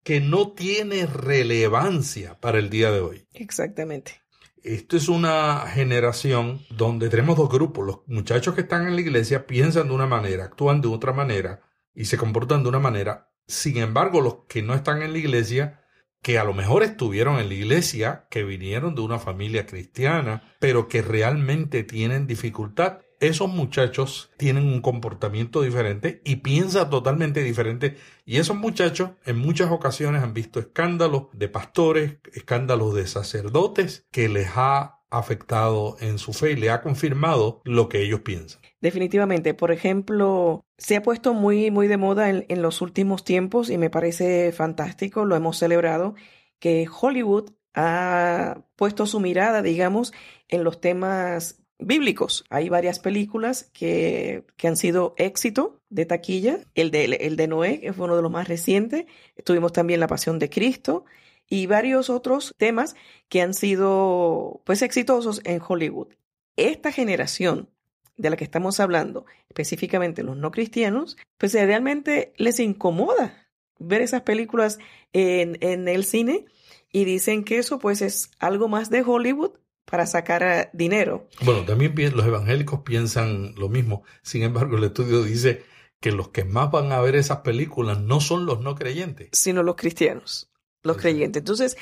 que 0.07 0.21
no 0.21 0.53
tiene 0.53 1.05
relevancia 1.05 2.39
para 2.39 2.59
el 2.59 2.69
día 2.69 2.91
de 2.91 3.01
hoy. 3.01 3.27
Exactamente. 3.33 4.21
Esto 4.63 4.95
es 4.95 5.09
una 5.09 5.65
generación 5.67 6.61
donde 6.69 7.09
tenemos 7.09 7.35
dos 7.35 7.49
grupos. 7.49 7.85
Los 7.85 7.99
muchachos 8.07 8.55
que 8.55 8.61
están 8.61 8.87
en 8.87 8.95
la 8.95 9.01
iglesia 9.01 9.45
piensan 9.45 9.89
de 9.89 9.93
una 9.93 10.07
manera, 10.07 10.45
actúan 10.45 10.79
de 10.79 10.87
otra 10.87 11.11
manera 11.11 11.59
y 11.93 12.05
se 12.05 12.17
comportan 12.17 12.63
de 12.63 12.69
una 12.69 12.79
manera. 12.79 13.33
Sin 13.47 13.75
embargo, 13.75 14.21
los 14.21 14.45
que 14.47 14.61
no 14.61 14.75
están 14.75 15.01
en 15.01 15.11
la 15.11 15.17
iglesia, 15.17 15.83
que 16.21 16.39
a 16.39 16.45
lo 16.45 16.53
mejor 16.53 16.83
estuvieron 16.83 17.37
en 17.37 17.49
la 17.49 17.55
iglesia, 17.55 18.27
que 18.31 18.45
vinieron 18.45 18.95
de 18.95 19.01
una 19.01 19.19
familia 19.19 19.65
cristiana, 19.65 20.55
pero 20.59 20.87
que 20.87 21.01
realmente 21.01 21.83
tienen 21.83 22.27
dificultad, 22.27 22.99
esos 23.19 23.49
muchachos 23.49 24.31
tienen 24.37 24.65
un 24.65 24.81
comportamiento 24.81 25.61
diferente 25.61 26.21
y 26.23 26.37
piensan 26.37 26.89
totalmente 26.89 27.43
diferente. 27.43 27.97
Y 28.25 28.37
esos 28.37 28.57
muchachos 28.57 29.11
en 29.25 29.37
muchas 29.37 29.71
ocasiones 29.71 30.23
han 30.23 30.33
visto 30.33 30.59
escándalos 30.59 31.23
de 31.33 31.49
pastores, 31.49 32.17
escándalos 32.33 32.93
de 32.95 33.07
sacerdotes 33.07 34.05
que 34.11 34.29
les 34.29 34.49
ha 34.55 35.01
afectado 35.09 35.95
en 36.01 36.17
su 36.17 36.33
fe 36.33 36.51
y 36.51 36.55
le 36.55 36.69
ha 36.69 36.81
confirmado 36.81 37.61
lo 37.63 37.87
que 37.87 38.01
ellos 38.01 38.21
piensan. 38.21 38.61
Definitivamente. 38.81 39.53
Por 39.53 39.71
ejemplo, 39.71 40.65
se 40.77 40.97
ha 40.97 41.01
puesto 41.01 41.33
muy, 41.33 41.71
muy 41.71 41.87
de 41.87 41.97
moda 41.97 42.29
en, 42.29 42.45
en 42.49 42.61
los 42.61 42.81
últimos 42.81 43.23
tiempos 43.23 43.69
y 43.69 43.77
me 43.77 43.89
parece 43.89 44.51
fantástico, 44.51 45.25
lo 45.25 45.35
hemos 45.35 45.57
celebrado, 45.57 46.15
que 46.59 46.87
Hollywood 46.89 47.51
ha 47.73 48.65
puesto 48.75 49.05
su 49.05 49.19
mirada, 49.19 49.61
digamos, 49.61 50.11
en 50.49 50.63
los 50.63 50.81
temas 50.81 51.63
bíblicos. 51.79 52.43
Hay 52.49 52.69
varias 52.69 52.99
películas 52.99 53.69
que, 53.73 54.43
que, 54.55 54.67
han 54.67 54.77
sido 54.77 55.13
éxito 55.17 55.79
de 55.89 56.05
taquilla. 56.05 56.59
El 56.75 56.91
de, 56.91 57.05
el 57.05 57.35
de 57.35 57.47
Noé, 57.47 57.79
que 57.79 57.93
fue 57.93 58.05
uno 58.05 58.15
de 58.15 58.21
los 58.21 58.31
más 58.31 58.47
recientes. 58.47 59.05
Tuvimos 59.43 59.73
también 59.73 59.99
La 59.99 60.07
Pasión 60.07 60.39
de 60.39 60.49
Cristo 60.49 61.05
y 61.49 61.65
varios 61.65 62.09
otros 62.09 62.53
temas 62.57 62.95
que 63.29 63.41
han 63.41 63.53
sido 63.53 64.61
pues 64.65 64.81
exitosos 64.81 65.41
en 65.45 65.61
Hollywood. 65.65 66.09
Esta 66.55 66.91
generación 66.91 67.69
de 68.17 68.29
la 68.31 68.35
que 68.35 68.43
estamos 68.43 68.79
hablando, 68.79 69.25
específicamente 69.47 70.23
los 70.23 70.35
no 70.35 70.51
cristianos, 70.51 71.17
pues 71.37 71.53
realmente 71.53 72.33
les 72.37 72.59
incomoda 72.59 73.47
ver 73.79 74.01
esas 74.01 74.23
películas 74.23 74.79
en, 75.13 75.57
en 75.61 75.87
el 75.87 76.03
cine 76.03 76.45
y 76.91 77.05
dicen 77.05 77.43
que 77.43 77.59
eso 77.59 77.77
pues 77.77 78.01
es 78.01 78.31
algo 78.39 78.67
más 78.67 78.89
de 78.89 79.03
Hollywood 79.03 79.51
para 79.89 80.05
sacar 80.05 80.43
eh, 80.43 80.69
dinero. 80.73 81.27
Bueno, 81.41 81.63
también 81.63 81.93
los 82.15 82.25
evangélicos 82.25 82.81
piensan 82.81 83.55
lo 83.55 83.69
mismo. 83.69 84.03
Sin 84.21 84.43
embargo, 84.43 84.77
el 84.77 84.83
estudio 84.83 85.23
dice 85.23 85.63
que 85.99 86.11
los 86.11 86.29
que 86.29 86.43
más 86.43 86.69
van 86.71 86.91
a 86.91 86.99
ver 86.99 87.15
esas 87.15 87.39
películas 87.39 87.99
no 87.99 88.19
son 88.19 88.45
los 88.45 88.59
no 88.59 88.75
creyentes. 88.75 89.29
Sino 89.31 89.63
los 89.63 89.75
cristianos, 89.75 90.51
los 90.83 90.97
creyentes. 90.97 91.39
Entonces, 91.39 91.77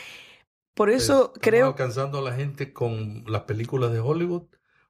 por 0.76 0.90
eso 0.90 1.34
creo... 1.42 1.68
alcanzando 1.68 2.20
a 2.20 2.22
la 2.22 2.36
gente 2.36 2.72
con 2.72 3.24
las 3.28 3.42
películas 3.42 3.92
de 3.92 4.00
Hollywood? 4.00 4.44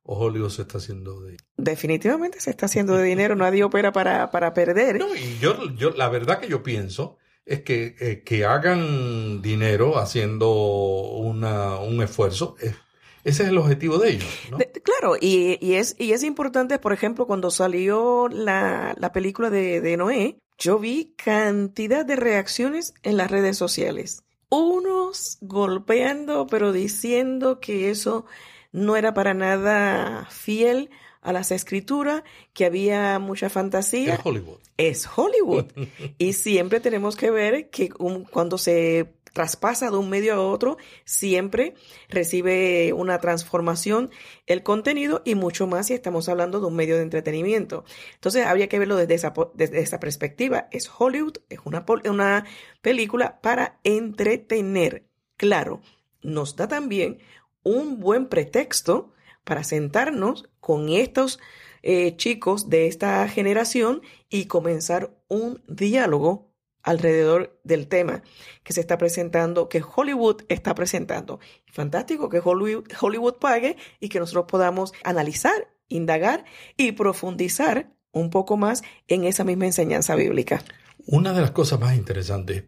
¿O 0.07 0.19
Hollywood 0.19 0.51
se 0.51 0.61
está 0.61 0.77
haciendo 0.77 1.21
de 1.21 1.37
Definitivamente 1.57 2.39
se 2.39 2.51
está 2.51 2.67
haciendo 2.67 2.95
de 2.95 3.03
dinero, 3.03 3.35
nadie 3.35 3.63
opera 3.63 3.91
para, 3.91 4.29
para 4.29 4.53
perder. 4.53 4.99
No, 4.99 5.15
y 5.15 5.39
yo, 5.39 5.71
yo, 5.75 5.91
la 5.91 6.09
verdad 6.09 6.39
que 6.39 6.47
yo 6.47 6.61
pienso 6.61 7.17
es 7.45 7.61
que, 7.61 7.95
eh, 7.99 8.23
que 8.23 8.45
hagan 8.45 9.41
dinero 9.41 9.97
haciendo 9.97 10.51
una, 10.51 11.77
un 11.77 12.01
esfuerzo 12.03 12.55
es 12.59 12.75
Ese 13.25 13.41
es 13.43 13.49
el 13.49 13.57
objetivo 13.57 13.97
de 13.97 14.11
ellos. 14.11 14.29
¿no? 14.51 14.59
claro, 14.83 15.17
y, 15.19 15.57
y, 15.59 15.73
es, 15.73 15.95
y 15.97 16.13
es 16.13 16.23
importante, 16.23 16.77
por 16.77 16.93
ejemplo, 16.93 17.25
cuando 17.25 17.49
salió 17.49 18.29
la, 18.29 18.95
la 18.97 19.11
película 19.11 19.49
de, 19.49 19.81
de 19.81 19.97
Noé, 19.97 20.37
yo 20.59 20.77
vi 20.77 21.13
cantidad 21.17 22.05
de 22.05 22.15
reacciones 22.15 22.93
en 23.01 23.17
las 23.17 23.31
redes 23.31 23.57
sociales. 23.57 24.23
Unos 24.49 25.39
golpeando, 25.41 26.45
pero 26.45 26.71
diciendo 26.71 27.59
que 27.59 27.89
eso 27.89 28.25
no 28.71 28.95
era 28.95 29.15
para 29.15 29.33
nada 29.33 30.27
fiel 30.29 30.91
a 31.21 31.33
las 31.33 31.49
escrituras, 31.49 32.21
que 32.53 32.65
había 32.65 33.17
mucha 33.17 33.49
fantasía. 33.49 34.13
Es 34.13 34.19
Hollywood. 34.23 34.59
Es 34.77 35.09
Hollywood. 35.13 35.65
y 36.19 36.33
siempre 36.33 36.79
tenemos 36.79 37.15
que 37.15 37.31
ver 37.31 37.71
que 37.71 37.89
cuando 37.89 38.59
se 38.59 39.14
traspasa 39.35 39.91
de 39.91 39.97
un 39.97 40.09
medio 40.09 40.33
a 40.33 40.39
otro, 40.39 40.77
siempre 41.03 41.75
recibe 42.07 42.93
una 42.93 43.19
transformación 43.19 44.09
el 44.47 44.63
contenido 44.63 45.21
y 45.25 45.35
mucho 45.35 45.67
más 45.67 45.87
si 45.87 45.93
estamos 45.93 46.29
hablando 46.29 46.61
de 46.61 46.67
un 46.67 46.75
medio 46.75 46.95
de 46.95 47.01
entretenimiento. 47.01 47.83
Entonces 48.13 48.45
habría 48.45 48.69
que 48.69 48.79
verlo 48.79 48.95
desde 48.95 49.13
esa, 49.13 49.33
desde 49.53 49.81
esa 49.81 49.99
perspectiva. 49.99 50.69
Es 50.71 50.89
Hollywood, 50.97 51.39
es 51.49 51.59
una, 51.65 51.85
una 52.09 52.45
película 52.81 53.41
para 53.41 53.77
entretener. 53.83 55.09
Claro, 55.35 55.81
nos 56.21 56.55
da 56.55 56.69
también 56.69 57.19
un 57.61 57.99
buen 57.99 58.27
pretexto 58.27 59.11
para 59.43 59.65
sentarnos 59.65 60.49
con 60.61 60.87
estos 60.87 61.39
eh, 61.83 62.15
chicos 62.15 62.69
de 62.69 62.87
esta 62.87 63.27
generación 63.27 64.01
y 64.29 64.45
comenzar 64.45 65.13
un 65.27 65.61
diálogo 65.67 66.54
alrededor 66.85 67.59
del 67.63 67.87
tema 67.87 68.23
que 68.63 68.71
se 68.71 68.79
está 68.79 68.97
presentando, 68.97 69.67
que 69.67 69.83
Hollywood 69.83 70.43
está 70.47 70.75
presentando. 70.75 71.39
Fantástico 71.71 72.29
que 72.29 72.39
Hollywood, 72.39 73.33
pague 73.39 73.75
y 73.99 74.09
que 74.09 74.19
nosotros 74.19 74.45
podamos 74.47 74.93
analizar, 75.03 75.67
indagar 75.89 76.45
y 76.77 76.93
profundizar 76.93 77.91
un 78.11 78.29
poco 78.29 78.55
más 78.55 78.83
en 79.07 79.25
esa 79.25 79.43
misma 79.43 79.65
enseñanza 79.65 80.15
bíblica. 80.15 80.63
Una 81.07 81.33
de 81.33 81.41
las 81.41 81.51
cosas 81.51 81.79
más 81.79 81.95
interesantes 81.95 82.65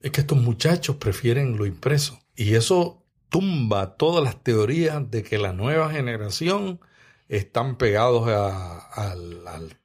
es 0.00 0.10
que 0.12 0.20
estos 0.20 0.38
muchachos 0.38 0.96
prefieren 0.96 1.56
lo 1.56 1.66
impreso 1.66 2.20
y 2.36 2.54
eso 2.54 3.04
tumba 3.28 3.96
todas 3.96 4.22
las 4.22 4.42
teorías 4.42 5.10
de 5.10 5.24
que 5.24 5.38
la 5.38 5.52
nueva 5.52 5.90
generación 5.90 6.80
están 7.28 7.76
pegados 7.76 8.28
al, 8.28 9.76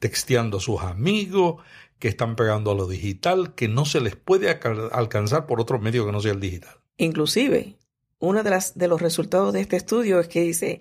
texteando 0.00 0.56
a 0.56 0.60
sus 0.60 0.80
amigos, 0.82 1.62
que 2.02 2.08
están 2.08 2.34
pegando 2.34 2.72
a 2.72 2.74
lo 2.74 2.88
digital, 2.88 3.54
que 3.54 3.68
no 3.68 3.84
se 3.84 4.00
les 4.00 4.16
puede 4.16 4.50
alcanzar 4.50 5.46
por 5.46 5.60
otro 5.60 5.78
medio 5.78 6.04
que 6.04 6.10
no 6.10 6.18
sea 6.18 6.32
el 6.32 6.40
digital. 6.40 6.80
Inclusive, 6.96 7.76
uno 8.18 8.42
de, 8.42 8.88
los 8.88 9.00
resultados 9.00 9.52
de 9.52 9.60
este 9.60 9.76
estudio 9.76 10.18
es 10.18 10.26
que 10.26 10.40
dice, 10.40 10.80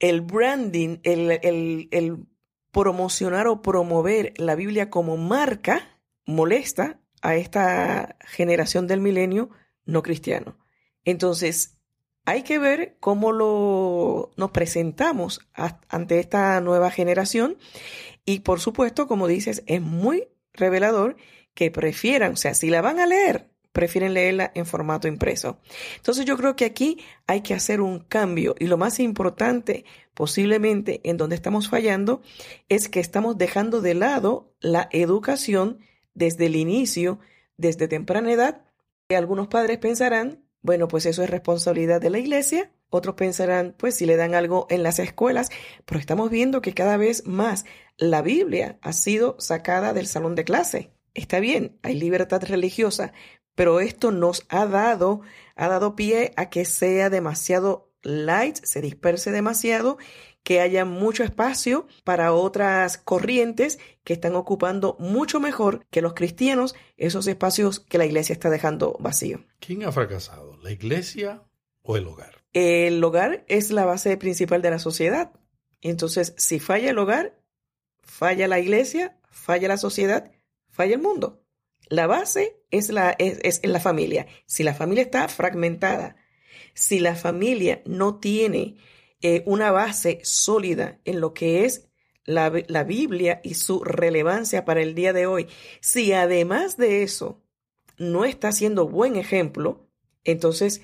el 0.00 0.22
branding, 0.22 0.98
el 1.04 2.26
promocionar 2.72 3.46
o 3.46 3.62
promover 3.62 4.34
la 4.38 4.56
Biblia 4.56 4.90
como 4.90 5.16
marca 5.16 6.00
molesta 6.26 6.98
a 7.22 7.36
esta 7.36 8.16
generación 8.26 8.88
del 8.88 9.00
milenio 9.00 9.50
no 9.84 10.02
cristiano. 10.02 10.58
Entonces, 11.04 11.78
hay 12.24 12.42
que 12.42 12.58
ver 12.58 12.96
cómo 12.98 13.30
lo, 13.30 14.32
nos 14.36 14.50
presentamos 14.50 15.48
ante 15.88 16.18
esta 16.18 16.60
nueva 16.60 16.90
generación 16.90 17.56
y 18.24 18.40
por 18.40 18.58
supuesto, 18.58 19.06
como 19.06 19.28
dices, 19.28 19.62
es 19.66 19.80
muy 19.80 20.26
revelador 20.56 21.16
que 21.54 21.70
prefieran, 21.70 22.32
o 22.32 22.36
sea, 22.36 22.54
si 22.54 22.70
la 22.70 22.82
van 22.82 23.00
a 23.00 23.06
leer, 23.06 23.50
prefieren 23.72 24.14
leerla 24.14 24.52
en 24.54 24.64
formato 24.64 25.06
impreso. 25.06 25.58
Entonces 25.96 26.24
yo 26.24 26.36
creo 26.38 26.56
que 26.56 26.64
aquí 26.64 26.98
hay 27.26 27.42
que 27.42 27.52
hacer 27.52 27.80
un 27.82 27.98
cambio 28.00 28.54
y 28.58 28.66
lo 28.66 28.78
más 28.78 28.98
importante 29.00 29.84
posiblemente 30.14 31.02
en 31.04 31.18
donde 31.18 31.36
estamos 31.36 31.68
fallando 31.68 32.22
es 32.70 32.88
que 32.88 33.00
estamos 33.00 33.36
dejando 33.36 33.82
de 33.82 33.92
lado 33.92 34.54
la 34.60 34.88
educación 34.92 35.80
desde 36.14 36.46
el 36.46 36.56
inicio, 36.56 37.20
desde 37.58 37.86
temprana 37.86 38.32
edad. 38.32 38.62
Y 39.10 39.14
algunos 39.14 39.48
padres 39.48 39.76
pensarán, 39.76 40.42
bueno, 40.62 40.88
pues 40.88 41.04
eso 41.04 41.22
es 41.22 41.28
responsabilidad 41.28 42.00
de 42.00 42.08
la 42.08 42.18
iglesia. 42.18 42.72
Otros 42.88 43.14
pensarán, 43.14 43.74
pues 43.76 43.96
si 43.96 44.06
le 44.06 44.16
dan 44.16 44.34
algo 44.34 44.66
en 44.70 44.82
las 44.82 44.98
escuelas, 45.00 45.50
pero 45.84 46.00
estamos 46.00 46.30
viendo 46.30 46.62
que 46.62 46.72
cada 46.72 46.96
vez 46.96 47.26
más 47.26 47.66
la 47.98 48.22
Biblia 48.22 48.78
ha 48.82 48.92
sido 48.92 49.36
sacada 49.38 49.92
del 49.92 50.06
salón 50.06 50.34
de 50.34 50.44
clase. 50.44 50.90
Está 51.14 51.40
bien, 51.40 51.78
hay 51.82 51.94
libertad 51.94 52.42
religiosa, 52.44 53.12
pero 53.54 53.80
esto 53.80 54.10
nos 54.10 54.44
ha 54.48 54.66
dado, 54.66 55.22
ha 55.54 55.68
dado 55.68 55.96
pie 55.96 56.32
a 56.36 56.50
que 56.50 56.64
sea 56.64 57.08
demasiado 57.10 57.90
light, 58.02 58.56
se 58.62 58.80
disperse 58.80 59.30
demasiado, 59.30 59.98
que 60.42 60.60
haya 60.60 60.84
mucho 60.84 61.24
espacio 61.24 61.88
para 62.04 62.32
otras 62.32 62.98
corrientes 62.98 63.80
que 64.04 64.12
están 64.12 64.36
ocupando 64.36 64.96
mucho 65.00 65.40
mejor 65.40 65.84
que 65.90 66.02
los 66.02 66.14
cristianos 66.14 66.76
esos 66.96 67.26
espacios 67.26 67.80
que 67.80 67.98
la 67.98 68.06
iglesia 68.06 68.32
está 68.32 68.48
dejando 68.48 68.96
vacío. 69.00 69.44
¿Quién 69.58 69.82
ha 69.82 69.90
fracasado, 69.90 70.56
la 70.58 70.70
iglesia 70.70 71.42
o 71.82 71.96
el 71.96 72.06
hogar? 72.06 72.44
El 72.52 73.02
hogar 73.02 73.44
es 73.48 73.72
la 73.72 73.86
base 73.86 74.16
principal 74.18 74.62
de 74.62 74.70
la 74.70 74.78
sociedad. 74.78 75.32
Entonces, 75.80 76.32
si 76.36 76.60
falla 76.60 76.90
el 76.90 76.98
hogar, 76.98 77.34
falla 78.06 78.48
la 78.48 78.58
iglesia, 78.58 79.18
falla 79.28 79.68
la 79.68 79.76
sociedad, 79.76 80.32
falla 80.70 80.94
el 80.94 81.02
mundo. 81.02 81.42
La 81.88 82.06
base 82.06 82.62
es 82.70 82.88
la, 82.88 83.14
es, 83.18 83.60
la 83.62 83.80
familia. 83.80 84.26
Si 84.46 84.62
la 84.62 84.74
familia 84.74 85.02
está 85.02 85.28
fragmentada, 85.28 86.16
si 86.74 86.98
la 86.98 87.14
familia 87.14 87.82
no 87.84 88.18
tiene 88.18 88.76
eh, 89.20 89.42
una 89.46 89.70
base 89.70 90.20
sólida 90.22 91.00
en 91.04 91.20
lo 91.20 91.32
que 91.34 91.64
es 91.64 91.88
la, 92.24 92.52
la 92.66 92.84
Biblia 92.84 93.40
y 93.44 93.54
su 93.54 93.84
relevancia 93.84 94.64
para 94.64 94.82
el 94.82 94.94
día 94.94 95.12
de 95.12 95.26
hoy, 95.26 95.46
si 95.80 96.12
además 96.12 96.76
de 96.76 97.02
eso 97.02 97.44
no 97.98 98.24
está 98.24 98.50
siendo 98.52 98.88
buen 98.88 99.16
ejemplo, 99.16 99.88
entonces 100.24 100.82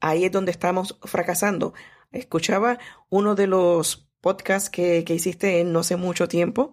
ahí 0.00 0.24
es 0.24 0.32
donde 0.32 0.50
estamos 0.50 0.98
fracasando. 1.02 1.72
Escuchaba 2.10 2.78
uno 3.08 3.34
de 3.34 3.46
los 3.46 4.11
podcasts 4.22 4.70
que, 4.70 5.04
que 5.04 5.14
hiciste 5.14 5.60
en 5.60 5.72
no 5.72 5.80
hace 5.80 5.96
mucho 5.96 6.28
tiempo, 6.28 6.72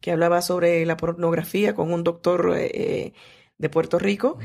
que 0.00 0.10
hablaba 0.10 0.42
sobre 0.42 0.84
la 0.84 0.96
pornografía 0.96 1.74
con 1.74 1.92
un 1.92 2.02
doctor 2.02 2.54
eh, 2.56 3.12
de 3.58 3.68
Puerto 3.68 4.00
Rico, 4.00 4.38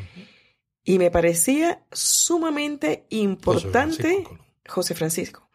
y 0.83 0.99
me 0.99 1.11
parecía 1.11 1.83
sumamente 1.91 3.05
importante, 3.09 4.23
José 4.67 4.93
Francisco, 4.93 5.49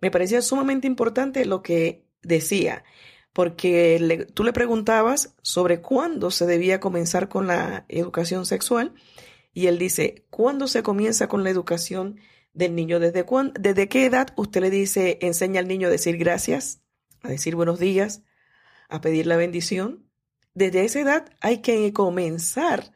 me 0.00 0.10
parecía 0.10 0.42
sumamente 0.42 0.86
importante 0.86 1.44
lo 1.44 1.62
que 1.62 2.04
decía, 2.22 2.84
porque 3.32 4.26
tú 4.34 4.44
le 4.44 4.52
preguntabas 4.52 5.34
sobre 5.42 5.80
cuándo 5.80 6.30
se 6.30 6.46
debía 6.46 6.80
comenzar 6.80 7.28
con 7.28 7.46
la 7.46 7.84
educación 7.88 8.46
sexual, 8.46 8.94
y 9.52 9.66
él 9.66 9.78
dice, 9.78 10.24
¿cuándo 10.30 10.68
se 10.68 10.82
comienza 10.82 11.28
con 11.28 11.44
la 11.44 11.50
educación 11.50 12.20
del 12.52 12.74
niño? 12.74 12.98
¿Desde, 13.00 13.24
¿Desde 13.58 13.88
qué 13.88 14.04
edad 14.04 14.32
usted 14.36 14.60
le 14.60 14.70
dice, 14.70 15.18
enseña 15.22 15.60
al 15.60 15.68
niño 15.68 15.88
a 15.88 15.90
decir 15.90 16.16
gracias, 16.16 16.80
a 17.22 17.28
decir 17.28 17.56
buenos 17.56 17.78
días, 17.78 18.22
a 18.88 19.00
pedir 19.00 19.26
la 19.26 19.36
bendición? 19.36 20.06
Desde 20.54 20.84
esa 20.84 21.00
edad 21.00 21.30
hay 21.40 21.58
que 21.58 21.92
comenzar 21.92 22.92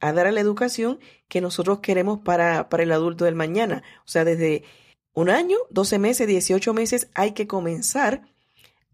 a 0.00 0.12
dar 0.12 0.32
la 0.32 0.40
educación 0.40 1.00
que 1.28 1.40
nosotros 1.40 1.80
queremos 1.80 2.20
para, 2.20 2.68
para 2.68 2.82
el 2.82 2.92
adulto 2.92 3.24
del 3.24 3.34
mañana. 3.34 3.82
O 4.04 4.08
sea, 4.08 4.24
desde 4.24 4.64
un 5.12 5.28
año, 5.28 5.58
12 5.70 5.98
meses, 5.98 6.26
18 6.26 6.72
meses, 6.72 7.10
hay 7.14 7.32
que 7.32 7.46
comenzar 7.46 8.22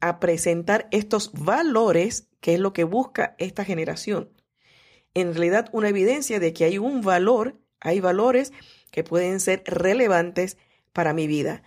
a 0.00 0.18
presentar 0.18 0.88
estos 0.90 1.32
valores 1.32 2.28
que 2.40 2.54
es 2.54 2.60
lo 2.60 2.72
que 2.72 2.84
busca 2.84 3.36
esta 3.38 3.64
generación 3.64 4.30
en 5.14 5.32
realidad 5.34 5.68
una 5.72 5.88
evidencia 5.88 6.40
de 6.40 6.52
que 6.52 6.64
hay 6.64 6.78
un 6.78 7.00
valor, 7.00 7.56
hay 7.80 8.00
valores 8.00 8.52
que 8.94 9.02
pueden 9.02 9.40
ser 9.40 9.64
relevantes 9.66 10.56
para 10.92 11.12
mi 11.12 11.26
vida. 11.26 11.64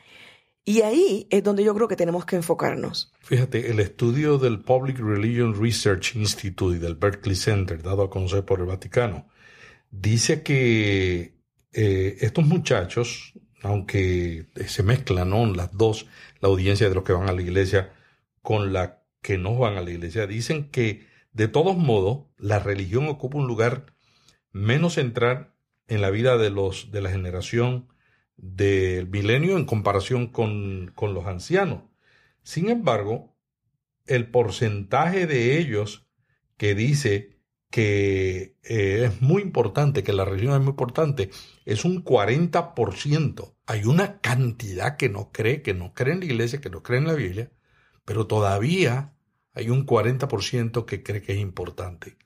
Y 0.64 0.84
ahí 0.84 1.28
es 1.30 1.44
donde 1.44 1.66
yo 1.66 1.76
creo 1.76 1.90
que 1.90 1.98
tenemos 1.98 2.26
que 2.26 2.38
enfocarnos. 2.38 3.12
Fíjate, 3.20 3.70
el 3.70 3.82
estudio 3.82 4.38
del 4.38 4.60
Public 4.60 4.98
Religion 5.00 5.62
Research 5.62 6.16
Institute 6.16 6.78
y 6.78 6.80
del 6.80 6.96
Berkeley 6.96 7.36
Center, 7.36 7.84
dado 7.84 8.04
a 8.04 8.10
conocer 8.10 8.46
por 8.46 8.62
el 8.62 8.66
Vaticano, 8.66 9.28
dice 9.92 10.42
que 10.42 11.36
eh, 11.74 12.18
estos 12.22 12.46
muchachos, 12.46 13.34
aunque 13.62 14.46
se 14.66 14.84
mezclan 14.84 15.30
¿no? 15.30 15.46
las 15.54 15.74
dos, 15.74 16.08
la 16.40 16.48
audiencia 16.48 16.88
de 16.88 16.96
los 16.96 17.04
que 17.04 17.12
van 17.12 17.28
a 17.28 17.34
la 17.34 17.42
iglesia 17.42 17.92
con 18.42 18.72
la 18.72 19.04
que 19.22 19.38
no 19.38 19.58
van 19.58 19.76
a 19.76 19.82
la 19.82 19.92
iglesia, 19.92 20.28
dicen 20.28 20.70
que 20.70 21.06
de 21.34 21.50
todos 21.50 21.76
modos, 21.76 22.28
la 22.38 22.60
religión 22.60 23.10
ocupa 23.10 23.38
un 23.38 23.48
lugar 23.48 23.94
menos 24.54 24.94
central 24.94 25.57
en 25.88 26.02
la 26.02 26.10
vida 26.10 26.38
de, 26.38 26.50
los, 26.50 26.92
de 26.92 27.02
la 27.02 27.10
generación 27.10 27.88
del 28.36 29.08
milenio 29.10 29.58
en 29.58 29.66
comparación 29.66 30.28
con, 30.28 30.92
con 30.96 31.14
los 31.14 31.26
ancianos. 31.26 31.84
Sin 32.44 32.70
embargo, 32.70 33.36
el 34.06 34.30
porcentaje 34.30 35.28
de 35.28 35.58
ellos 35.58 36.08
que 36.58 36.76
dice 36.76 37.38
que 37.70 38.56
eh, 38.64 39.06
es 39.06 39.22
muy 39.22 39.42
importante, 39.42 40.04
que 40.04 40.14
la 40.14 40.26
religión 40.26 40.54
es 40.54 40.60
muy 40.62 40.70
importante, 40.70 41.30
es 41.66 41.86
un 41.86 42.04
40%. 42.04 43.56
Hay 43.66 43.84
una 43.84 44.20
cantidad 44.22 44.98
que 44.98 45.10
no 45.10 45.32
cree, 45.32 45.62
que 45.62 45.74
no 45.74 45.94
cree 45.94 46.14
en 46.14 46.20
la 46.22 46.26
iglesia, 46.26 46.62
que 46.62 46.70
no 46.70 46.84
cree 46.84 47.00
en 47.00 47.08
la 47.08 47.14
Biblia, 47.14 47.52
pero 48.06 48.28
todavía 48.28 49.14
hay 49.54 49.70
un 49.70 49.86
40% 49.86 50.86
que 50.86 51.04
cree 51.04 51.22
que 51.22 51.34
es 51.34 51.40
importante. 51.40 52.18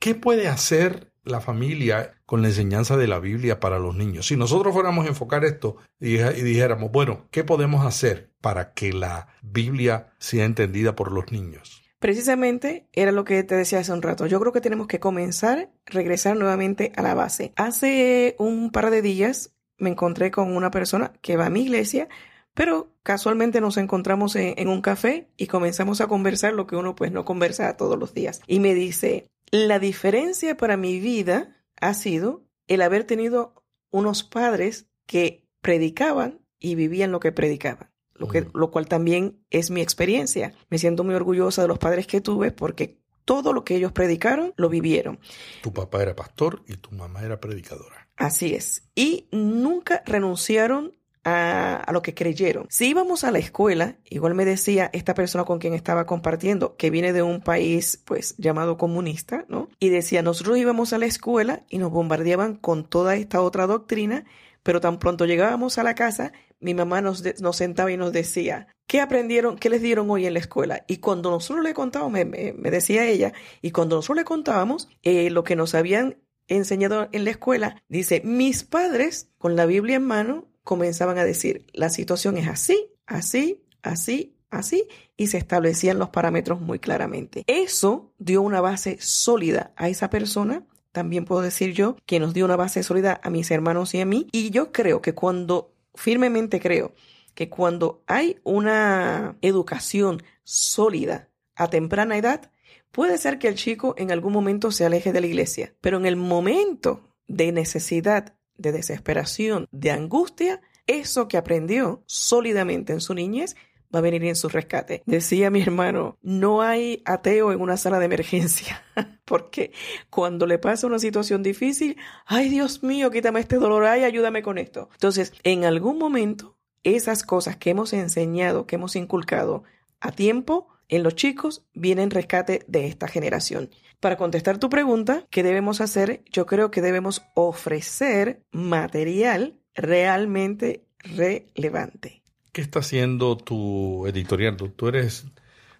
¿Qué 0.00 0.14
puede 0.14 0.48
hacer 0.48 1.09
la 1.30 1.40
familia 1.40 2.14
con 2.26 2.42
la 2.42 2.48
enseñanza 2.48 2.96
de 2.96 3.06
la 3.06 3.20
Biblia 3.20 3.60
para 3.60 3.78
los 3.78 3.94
niños? 3.96 4.26
Si 4.26 4.36
nosotros 4.36 4.74
fuéramos 4.74 5.06
a 5.06 5.08
enfocar 5.08 5.44
esto 5.44 5.76
y 5.98 6.16
dijéramos, 6.18 6.90
bueno, 6.90 7.26
¿qué 7.30 7.44
podemos 7.44 7.86
hacer 7.86 8.30
para 8.40 8.72
que 8.72 8.92
la 8.92 9.28
Biblia 9.42 10.12
sea 10.18 10.44
entendida 10.44 10.94
por 10.94 11.12
los 11.12 11.32
niños? 11.32 11.82
Precisamente 12.00 12.88
era 12.92 13.12
lo 13.12 13.24
que 13.24 13.42
te 13.44 13.54
decía 13.54 13.80
hace 13.80 13.92
un 13.92 14.00
rato. 14.00 14.26
Yo 14.26 14.40
creo 14.40 14.52
que 14.52 14.62
tenemos 14.62 14.86
que 14.86 15.00
comenzar, 15.00 15.70
regresar 15.84 16.34
nuevamente 16.36 16.92
a 16.96 17.02
la 17.02 17.14
base. 17.14 17.52
Hace 17.56 18.36
un 18.38 18.70
par 18.70 18.90
de 18.90 19.02
días 19.02 19.54
me 19.76 19.90
encontré 19.90 20.30
con 20.30 20.56
una 20.56 20.70
persona 20.70 21.12
que 21.20 21.36
va 21.36 21.46
a 21.46 21.50
mi 21.50 21.62
iglesia, 21.62 22.08
pero 22.54 22.92
casualmente 23.02 23.60
nos 23.60 23.76
encontramos 23.76 24.34
en, 24.36 24.68
un 24.68 24.80
café 24.82 25.28
y 25.36 25.46
comenzamos 25.46 26.00
a 26.00 26.06
conversar 26.06 26.54
lo 26.54 26.66
que 26.66 26.76
uno 26.76 26.94
pues 26.94 27.12
no 27.12 27.24
conversa 27.24 27.76
todos 27.76 27.98
los 27.98 28.14
días. 28.14 28.40
Y 28.46 28.60
me 28.60 28.74
dice, 28.74 29.29
la 29.50 29.78
diferencia 29.78 30.56
para 30.56 30.76
mi 30.76 31.00
vida 31.00 31.56
ha 31.80 31.94
sido 31.94 32.44
el 32.66 32.82
haber 32.82 33.04
tenido 33.04 33.64
unos 33.90 34.22
padres 34.22 34.86
que 35.06 35.48
predicaban 35.60 36.40
y 36.58 36.74
vivían 36.74 37.10
lo 37.10 37.20
que 37.20 37.32
predicaban. 37.32 37.90
Lo, 38.14 38.28
que, 38.28 38.46
lo 38.52 38.70
cual 38.70 38.86
también 38.86 39.42
es 39.48 39.70
mi 39.70 39.80
experiencia. 39.80 40.52
Me 40.68 40.76
siento 40.76 41.04
muy 41.04 41.14
orgullosa 41.14 41.62
de 41.62 41.68
los 41.68 41.78
padres 41.78 42.06
que 42.06 42.20
tuve 42.20 42.52
porque 42.52 43.00
todo 43.24 43.54
lo 43.54 43.64
que 43.64 43.76
ellos 43.76 43.92
predicaron 43.92 44.52
lo 44.56 44.68
vivieron. 44.68 45.20
Tu 45.62 45.72
papá 45.72 46.02
era 46.02 46.14
pastor 46.14 46.62
y 46.66 46.76
tu 46.76 46.90
mamá 46.92 47.22
era 47.22 47.40
predicadora. 47.40 48.08
Así 48.16 48.54
es. 48.54 48.90
Y 48.94 49.26
nunca 49.32 50.02
renunciaron 50.04 50.99
a, 51.24 51.90
lo 51.92 52.02
que 52.02 52.14
creyeron. 52.14 52.66
Si 52.70 52.88
íbamos 52.88 53.24
a 53.24 53.30
la 53.30 53.38
escuela, 53.38 53.96
igual 54.08 54.34
me 54.34 54.44
decía 54.44 54.90
esta 54.92 55.14
persona 55.14 55.44
con 55.44 55.58
quien 55.58 55.74
estaba 55.74 56.06
compartiendo, 56.06 56.76
que 56.76 56.90
viene 56.90 57.12
de 57.12 57.22
un 57.22 57.40
país 57.40 58.02
pues 58.04 58.34
llamado 58.38 58.76
comunista, 58.76 59.44
¿no? 59.48 59.68
Y 59.78 59.90
decía, 59.90 60.22
nosotros 60.22 60.58
íbamos 60.58 60.92
a 60.92 60.98
la 60.98 61.06
escuela 61.06 61.64
y 61.68 61.78
nos 61.78 61.90
bombardeaban 61.90 62.56
con 62.56 62.84
toda 62.84 63.16
esta 63.16 63.42
otra 63.42 63.66
doctrina, 63.66 64.24
pero 64.62 64.80
tan 64.80 64.98
pronto 64.98 65.26
llegábamos 65.26 65.78
a 65.78 65.82
la 65.82 65.94
casa, 65.94 66.32
mi 66.60 66.74
mamá 66.74 67.00
nos, 67.00 67.22
nos 67.40 67.56
sentaba 67.56 67.90
y 67.90 67.96
nos 67.96 68.12
decía, 68.12 68.68
¿qué 68.86 69.00
aprendieron? 69.00 69.56
¿Qué 69.56 69.70
les 69.70 69.82
dieron 69.82 70.10
hoy 70.10 70.26
en 70.26 70.34
la 70.34 70.40
escuela? 70.40 70.84
Y 70.86 70.98
cuando 70.98 71.30
nosotros 71.30 71.64
le 71.64 71.74
contábamos, 71.74 72.12
me, 72.12 72.52
decía 72.70 73.06
ella, 73.06 73.32
y 73.62 73.70
cuando 73.70 73.96
nosotros 73.96 74.18
le 74.18 74.24
contábamos 74.24 74.88
eh, 75.02 75.30
lo 75.30 75.44
que 75.44 75.56
nos 75.56 75.74
habían 75.74 76.18
enseñado 76.48 77.08
en 77.12 77.24
la 77.24 77.30
escuela, 77.30 77.82
dice, 77.88 78.20
mis 78.24 78.64
padres 78.64 79.30
con 79.38 79.56
la 79.56 79.64
Biblia 79.64 79.96
en 79.96 80.04
mano 80.04 80.49
comenzaban 80.64 81.18
a 81.18 81.24
decir, 81.24 81.66
la 81.72 81.90
situación 81.90 82.36
es 82.36 82.48
así, 82.48 82.90
así, 83.06 83.62
así, 83.82 84.36
así, 84.50 84.86
y 85.16 85.28
se 85.28 85.38
establecían 85.38 85.98
los 85.98 86.10
parámetros 86.10 86.60
muy 86.60 86.78
claramente. 86.78 87.44
Eso 87.46 88.12
dio 88.18 88.42
una 88.42 88.60
base 88.60 88.98
sólida 89.00 89.72
a 89.76 89.88
esa 89.88 90.10
persona. 90.10 90.66
También 90.92 91.24
puedo 91.24 91.42
decir 91.42 91.72
yo 91.72 91.96
que 92.06 92.18
nos 92.18 92.34
dio 92.34 92.44
una 92.44 92.56
base 92.56 92.82
sólida 92.82 93.20
a 93.22 93.30
mis 93.30 93.50
hermanos 93.50 93.94
y 93.94 94.00
a 94.00 94.06
mí. 94.06 94.26
Y 94.32 94.50
yo 94.50 94.72
creo 94.72 95.00
que 95.00 95.14
cuando, 95.14 95.74
firmemente 95.94 96.60
creo, 96.60 96.94
que 97.34 97.48
cuando 97.48 98.02
hay 98.06 98.38
una 98.42 99.36
educación 99.40 100.22
sólida 100.42 101.28
a 101.54 101.68
temprana 101.68 102.16
edad, 102.16 102.50
puede 102.90 103.18
ser 103.18 103.38
que 103.38 103.48
el 103.48 103.54
chico 103.54 103.94
en 103.96 104.10
algún 104.10 104.32
momento 104.32 104.72
se 104.72 104.84
aleje 104.84 105.12
de 105.12 105.20
la 105.20 105.26
iglesia, 105.26 105.74
pero 105.80 105.96
en 105.96 106.06
el 106.06 106.16
momento 106.16 107.02
de 107.28 107.52
necesidad 107.52 108.34
de 108.60 108.72
desesperación, 108.72 109.66
de 109.70 109.90
angustia, 109.90 110.60
eso 110.86 111.28
que 111.28 111.36
aprendió 111.36 112.02
sólidamente 112.06 112.92
en 112.92 113.00
su 113.00 113.14
niñez 113.14 113.56
va 113.94 113.98
a 113.98 114.02
venir 114.02 114.24
en 114.24 114.36
su 114.36 114.48
rescate. 114.48 115.02
Decía 115.06 115.50
mi 115.50 115.60
hermano, 115.62 116.18
no 116.22 116.62
hay 116.62 117.02
ateo 117.04 117.52
en 117.52 117.60
una 117.60 117.76
sala 117.76 117.98
de 117.98 118.04
emergencia, 118.04 118.84
porque 119.24 119.72
cuando 120.10 120.46
le 120.46 120.58
pasa 120.58 120.86
una 120.86 120.98
situación 120.98 121.42
difícil, 121.42 121.96
ay 122.26 122.48
Dios 122.48 122.82
mío, 122.82 123.10
quítame 123.10 123.40
este 123.40 123.56
dolor, 123.56 123.84
ay, 123.84 124.04
ayúdame 124.04 124.42
con 124.42 124.58
esto. 124.58 124.88
Entonces, 124.92 125.32
en 125.42 125.64
algún 125.64 125.98
momento, 125.98 126.56
esas 126.82 127.22
cosas 127.22 127.56
que 127.56 127.70
hemos 127.70 127.92
enseñado, 127.92 128.66
que 128.66 128.76
hemos 128.76 128.96
inculcado 128.96 129.64
a 130.00 130.12
tiempo 130.12 130.68
en 130.88 131.02
los 131.02 131.14
chicos, 131.14 131.64
vienen 131.74 132.04
en 132.04 132.10
rescate 132.10 132.64
de 132.66 132.86
esta 132.86 133.06
generación. 133.06 133.70
Para 134.00 134.16
contestar 134.16 134.56
tu 134.56 134.70
pregunta, 134.70 135.26
¿qué 135.30 135.42
debemos 135.42 135.82
hacer? 135.82 136.22
Yo 136.32 136.46
creo 136.46 136.70
que 136.70 136.80
debemos 136.80 137.22
ofrecer 137.34 138.42
material 138.50 139.60
realmente 139.74 140.86
relevante. 141.00 142.22
¿Qué 142.52 142.62
está 142.62 142.78
haciendo 142.78 143.36
tu 143.36 144.06
editorial? 144.06 144.56
Tú 144.56 144.88
eres 144.88 145.26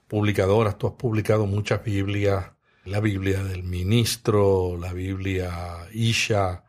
publicadora, 0.06 0.76
tú 0.76 0.86
has 0.86 0.92
publicado 0.94 1.46
muchas 1.46 1.82
Biblias, 1.82 2.50
la 2.84 3.00
Biblia 3.00 3.42
del 3.42 3.62
Ministro, 3.62 4.76
la 4.76 4.92
Biblia 4.92 5.88
Isha, 5.92 6.64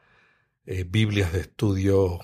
eh, 0.66 0.86
Biblias 0.88 1.34
de 1.34 1.42
estudio 1.42 2.20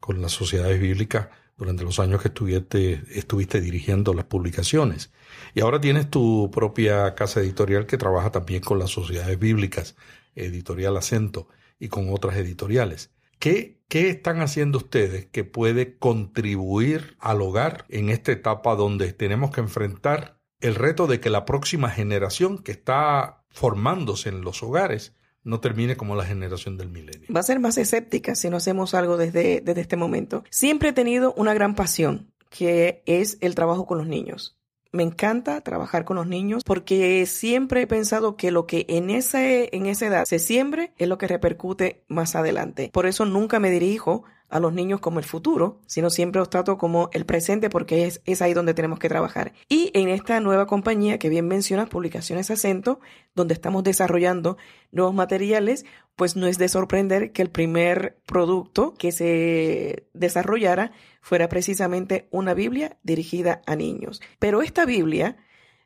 con 0.00 0.20
las 0.20 0.32
sociedades 0.32 0.80
bíblicas 0.80 1.28
durante 1.62 1.84
los 1.84 2.00
años 2.00 2.20
que 2.20 2.26
estuviste, 2.26 3.04
estuviste 3.16 3.60
dirigiendo 3.60 4.14
las 4.14 4.24
publicaciones. 4.24 5.12
Y 5.54 5.60
ahora 5.60 5.80
tienes 5.80 6.10
tu 6.10 6.50
propia 6.50 7.14
casa 7.14 7.38
editorial 7.38 7.86
que 7.86 7.96
trabaja 7.96 8.32
también 8.32 8.62
con 8.62 8.80
las 8.80 8.90
sociedades 8.90 9.38
bíblicas, 9.38 9.94
Editorial 10.34 10.96
Acento, 10.96 11.46
y 11.78 11.86
con 11.86 12.12
otras 12.12 12.36
editoriales. 12.36 13.12
¿Qué, 13.38 13.80
¿Qué 13.86 14.08
están 14.08 14.40
haciendo 14.40 14.78
ustedes 14.78 15.26
que 15.26 15.44
puede 15.44 15.98
contribuir 15.98 17.16
al 17.20 17.40
hogar 17.40 17.84
en 17.88 18.08
esta 18.08 18.32
etapa 18.32 18.74
donde 18.74 19.12
tenemos 19.12 19.52
que 19.52 19.60
enfrentar 19.60 20.40
el 20.58 20.74
reto 20.74 21.06
de 21.06 21.20
que 21.20 21.30
la 21.30 21.44
próxima 21.44 21.90
generación 21.90 22.58
que 22.58 22.72
está 22.72 23.44
formándose 23.50 24.30
en 24.30 24.40
los 24.40 24.64
hogares 24.64 25.14
no 25.44 25.60
termine 25.60 25.96
como 25.96 26.14
la 26.14 26.24
generación 26.24 26.76
del 26.76 26.88
milenio. 26.88 27.28
Va 27.34 27.40
a 27.40 27.44
ser 27.44 27.60
más 27.60 27.78
escéptica 27.78 28.34
si 28.34 28.50
no 28.50 28.58
hacemos 28.58 28.94
algo 28.94 29.16
desde, 29.16 29.60
desde 29.60 29.80
este 29.80 29.96
momento. 29.96 30.44
Siempre 30.50 30.90
he 30.90 30.92
tenido 30.92 31.34
una 31.36 31.54
gran 31.54 31.74
pasión, 31.74 32.32
que 32.48 33.02
es 33.06 33.38
el 33.40 33.54
trabajo 33.54 33.86
con 33.86 33.98
los 33.98 34.06
niños. 34.06 34.58
Me 34.92 35.02
encanta 35.02 35.62
trabajar 35.62 36.04
con 36.04 36.16
los 36.16 36.26
niños 36.26 36.62
porque 36.64 37.24
siempre 37.24 37.80
he 37.80 37.86
pensado 37.86 38.36
que 38.36 38.50
lo 38.50 38.66
que 38.66 38.84
en 38.90 39.08
esa, 39.08 39.40
en 39.42 39.86
esa 39.86 40.06
edad 40.06 40.26
se 40.26 40.38
siembre 40.38 40.92
es 40.98 41.08
lo 41.08 41.16
que 41.16 41.26
repercute 41.26 42.04
más 42.08 42.36
adelante. 42.36 42.90
Por 42.92 43.06
eso 43.06 43.24
nunca 43.24 43.58
me 43.58 43.70
dirijo 43.70 44.24
a 44.52 44.60
los 44.60 44.74
niños 44.74 45.00
como 45.00 45.18
el 45.18 45.24
futuro, 45.24 45.80
sino 45.86 46.10
siempre 46.10 46.38
los 46.38 46.50
trato 46.50 46.76
como 46.76 47.08
el 47.12 47.24
presente 47.24 47.70
porque 47.70 48.06
es, 48.06 48.20
es 48.26 48.42
ahí 48.42 48.52
donde 48.52 48.74
tenemos 48.74 48.98
que 48.98 49.08
trabajar. 49.08 49.54
Y 49.68 49.90
en 49.94 50.10
esta 50.10 50.38
nueva 50.40 50.66
compañía 50.66 51.18
que 51.18 51.30
bien 51.30 51.48
mencionas, 51.48 51.88
Publicaciones 51.88 52.50
Acento, 52.50 53.00
donde 53.34 53.54
estamos 53.54 53.82
desarrollando 53.82 54.58
nuevos 54.90 55.14
materiales, 55.14 55.86
pues 56.16 56.36
no 56.36 56.46
es 56.46 56.58
de 56.58 56.68
sorprender 56.68 57.32
que 57.32 57.40
el 57.40 57.48
primer 57.48 58.18
producto 58.26 58.92
que 58.98 59.10
se 59.10 60.06
desarrollara 60.12 60.92
fuera 61.22 61.48
precisamente 61.48 62.28
una 62.30 62.52
Biblia 62.52 62.98
dirigida 63.02 63.62
a 63.66 63.74
niños. 63.74 64.20
Pero 64.38 64.60
esta 64.60 64.84
Biblia 64.84 65.38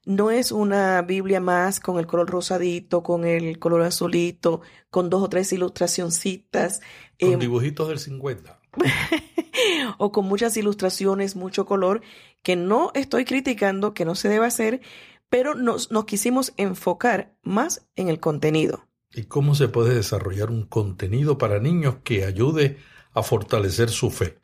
no 0.07 0.31
es 0.31 0.53
una 0.53 1.03
Biblia 1.03 1.41
más 1.41 1.81
con 1.81 1.99
el 1.99 2.07
color 2.07 2.31
rosadito, 2.31 3.03
con 3.03 3.25
el 3.25 3.59
color 3.59 3.83
azulito, 3.83 4.63
con 4.89 5.11
dos 5.11 5.23
o 5.25 5.29
tres 5.29 5.53
ilustracioncitas. 5.53 6.81
Con 7.21 7.33
em, 7.33 7.41
dibujitos 7.41 7.89
del 7.89 7.99
50. 7.99 8.61
o 9.99 10.13
con 10.13 10.27
muchas 10.27 10.57
ilustraciones, 10.57 11.35
mucho 11.35 11.67
color, 11.67 12.03
que 12.43 12.55
no 12.55 12.93
estoy 12.95 13.25
criticando, 13.25 13.95
que 13.95 14.05
no 14.05 14.15
se 14.15 14.29
debe 14.29 14.47
hacer, 14.47 14.81
pero 15.29 15.57
nos, 15.57 15.91
nos 15.91 16.05
quisimos 16.05 16.55
enfocar 16.57 17.35
más 17.43 17.89
en 17.97 18.09
el 18.09 18.21
contenido. 18.21 18.87
¿Y 19.13 19.25
cómo 19.25 19.57
se 19.57 19.67
puede 19.67 19.97
desarrollar 19.97 20.51
un 20.51 20.67
contenido 20.67 21.37
para 21.37 21.59
niños 21.59 21.97
que 22.05 22.25
ayude 22.25 22.79
a 23.13 23.25
fortalecer 23.25 23.89
su 23.89 24.11
fe? 24.11 24.39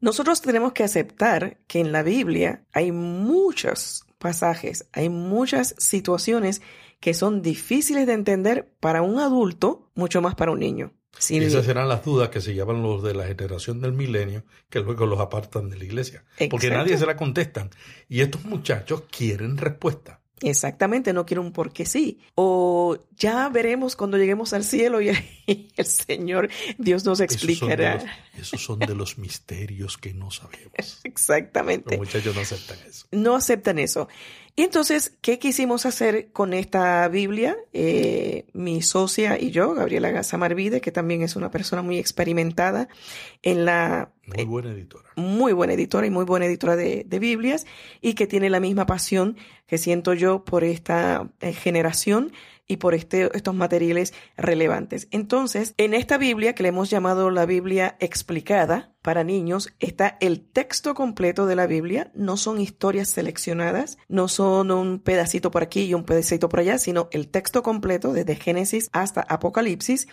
Nosotros 0.00 0.40
tenemos 0.40 0.72
que 0.72 0.84
aceptar 0.84 1.58
que 1.66 1.80
en 1.80 1.92
la 1.92 2.02
Biblia 2.02 2.64
hay 2.72 2.92
muchos 2.92 4.06
pasajes, 4.20 4.86
hay 4.92 5.08
muchas 5.08 5.74
situaciones 5.78 6.62
que 7.00 7.14
son 7.14 7.42
difíciles 7.42 8.06
de 8.06 8.12
entender 8.12 8.70
para 8.78 9.02
un 9.02 9.18
adulto, 9.18 9.90
mucho 9.94 10.20
más 10.20 10.34
para 10.34 10.52
un 10.52 10.60
niño. 10.60 10.92
esas 11.28 11.64
serán 11.64 11.88
las 11.88 12.04
dudas 12.04 12.28
que 12.28 12.40
se 12.40 12.54
llevan 12.54 12.82
los 12.82 13.02
de 13.02 13.14
la 13.14 13.26
generación 13.26 13.80
del 13.80 13.92
milenio, 13.92 14.44
que 14.68 14.80
luego 14.80 15.06
los 15.06 15.18
apartan 15.18 15.70
de 15.70 15.78
la 15.78 15.84
iglesia. 15.84 16.24
Porque 16.50 16.70
nadie 16.70 16.98
se 16.98 17.06
la 17.06 17.16
contestan. 17.16 17.70
Y 18.08 18.20
estos 18.20 18.44
muchachos 18.44 19.04
quieren 19.10 19.56
respuesta. 19.56 20.20
Exactamente, 20.42 21.12
no 21.12 21.26
quiero 21.26 21.42
un 21.42 21.52
porque 21.52 21.84
sí. 21.84 22.20
O 22.34 22.98
ya 23.16 23.48
veremos 23.48 23.96
cuando 23.96 24.16
lleguemos 24.16 24.52
al 24.52 24.64
cielo 24.64 25.00
y 25.00 25.10
el 25.76 25.86
Señor, 25.86 26.50
Dios 26.78 27.04
nos 27.04 27.20
explicará. 27.20 28.02
Esos 28.40 28.62
son 28.62 28.78
de 28.78 28.94
los, 28.94 29.18
misterios 29.18 29.98
que 29.98 30.14
no 30.14 30.30
sabemos. 30.30 31.00
Exactamente. 31.04 31.96
Los 31.96 32.06
muchachos 32.06 32.34
no 32.34 32.40
aceptan 32.40 32.78
eso. 32.86 33.06
No 33.12 33.36
aceptan 33.36 33.78
eso. 33.78 34.08
Y 34.56 34.62
entonces, 34.62 35.16
¿qué 35.20 35.38
quisimos 35.38 35.86
hacer 35.86 36.32
con 36.32 36.52
esta 36.52 37.08
Biblia? 37.08 37.56
Eh, 37.72 38.46
mi 38.52 38.82
socia 38.82 39.40
y 39.40 39.52
yo, 39.52 39.74
Gabriela 39.74 40.10
Gazamarvide, 40.10 40.80
que 40.80 40.92
también 40.92 41.22
es 41.22 41.36
una 41.36 41.50
persona 41.50 41.82
muy 41.82 41.98
experimentada 41.98 42.88
en 43.42 43.64
la... 43.64 44.10
Muy 44.26 44.44
buena 44.44 44.70
editora. 44.72 45.10
Muy 45.16 45.52
buena 45.52 45.72
editora 45.72 46.06
y 46.06 46.10
muy 46.10 46.24
buena 46.24 46.46
editora 46.46 46.76
de, 46.76 47.04
de 47.06 47.18
Biblias 47.18 47.64
y 48.00 48.14
que 48.14 48.26
tiene 48.26 48.50
la 48.50 48.60
misma 48.60 48.86
pasión 48.86 49.36
que 49.66 49.78
siento 49.78 50.14
yo 50.14 50.44
por 50.44 50.64
esta 50.64 51.30
eh, 51.40 51.52
generación 51.52 52.32
y 52.70 52.76
por 52.76 52.94
este, 52.94 53.36
estos 53.36 53.52
materiales 53.52 54.14
relevantes. 54.36 55.08
Entonces, 55.10 55.74
en 55.76 55.92
esta 55.92 56.18
Biblia, 56.18 56.54
que 56.54 56.62
le 56.62 56.68
hemos 56.68 56.88
llamado 56.88 57.28
la 57.30 57.44
Biblia 57.44 57.96
explicada 57.98 58.94
para 59.02 59.24
niños, 59.24 59.72
está 59.80 60.16
el 60.20 60.40
texto 60.40 60.94
completo 60.94 61.46
de 61.46 61.56
la 61.56 61.66
Biblia, 61.66 62.12
no 62.14 62.36
son 62.36 62.60
historias 62.60 63.08
seleccionadas, 63.08 63.98
no 64.06 64.28
son 64.28 64.70
un 64.70 65.00
pedacito 65.00 65.50
por 65.50 65.64
aquí 65.64 65.82
y 65.82 65.94
un 65.94 66.04
pedacito 66.04 66.48
por 66.48 66.60
allá, 66.60 66.78
sino 66.78 67.08
el 67.10 67.26
texto 67.26 67.64
completo 67.64 68.12
desde 68.12 68.36
Génesis 68.36 68.88
hasta 68.92 69.22
Apocalipsis. 69.22 70.06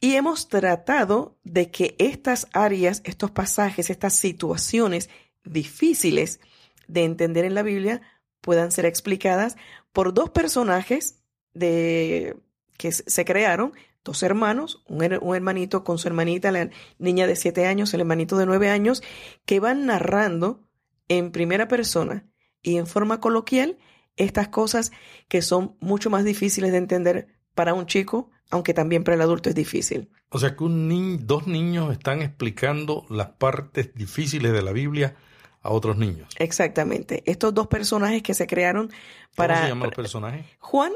Y 0.00 0.14
hemos 0.14 0.48
tratado 0.48 1.36
de 1.44 1.70
que 1.70 1.94
estas 1.98 2.46
áreas, 2.54 3.02
estos 3.04 3.32
pasajes, 3.32 3.90
estas 3.90 4.14
situaciones 4.14 5.10
difíciles 5.44 6.40
de 6.88 7.04
entender 7.04 7.44
en 7.44 7.54
la 7.54 7.62
Biblia 7.62 8.00
puedan 8.40 8.72
ser 8.72 8.86
explicadas 8.86 9.56
por 9.92 10.14
dos 10.14 10.30
personajes 10.30 11.21
de 11.54 12.36
que 12.76 12.92
se 12.92 13.24
crearon 13.24 13.72
dos 14.04 14.22
hermanos, 14.22 14.82
un, 14.88 15.02
hermanito 15.02 15.84
con 15.84 15.98
su 15.98 16.08
hermanita, 16.08 16.50
la 16.50 16.70
niña 16.98 17.26
de 17.26 17.36
siete 17.36 17.66
años, 17.66 17.94
el 17.94 18.00
hermanito 18.00 18.36
de 18.36 18.46
nueve 18.46 18.70
años, 18.70 19.02
que 19.44 19.60
van 19.60 19.86
narrando 19.86 20.68
en 21.08 21.30
primera 21.30 21.68
persona 21.68 22.26
y 22.62 22.76
en 22.76 22.86
forma 22.86 23.20
coloquial 23.20 23.78
estas 24.16 24.48
cosas 24.48 24.92
que 25.28 25.42
son 25.42 25.76
mucho 25.80 26.10
más 26.10 26.24
difíciles 26.24 26.72
de 26.72 26.78
entender 26.78 27.28
para 27.54 27.74
un 27.74 27.86
chico, 27.86 28.30
aunque 28.50 28.74
también 28.74 29.04
para 29.04 29.14
el 29.14 29.22
adulto 29.22 29.48
es 29.48 29.54
difícil. 29.54 30.10
O 30.30 30.38
sea 30.38 30.56
que 30.56 30.64
un 30.64 31.26
dos 31.26 31.46
niños 31.46 31.92
están 31.92 32.22
explicando 32.22 33.06
las 33.10 33.28
partes 33.30 33.94
difíciles 33.94 34.52
de 34.52 34.62
la 34.62 34.72
Biblia 34.72 35.14
a 35.60 35.70
otros 35.70 35.96
niños. 35.96 36.28
Exactamente. 36.38 37.22
Estos 37.26 37.54
dos 37.54 37.68
personajes 37.68 38.22
que 38.22 38.34
se 38.34 38.46
crearon 38.46 38.90
para... 39.36 39.54
¿Cómo 39.54 39.64
se 39.64 39.70
llaman 39.70 39.88
los 39.88 39.96
personajes? 39.96 40.46
Juan 40.58 40.92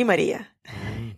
y 0.00 0.04
María. 0.04 0.56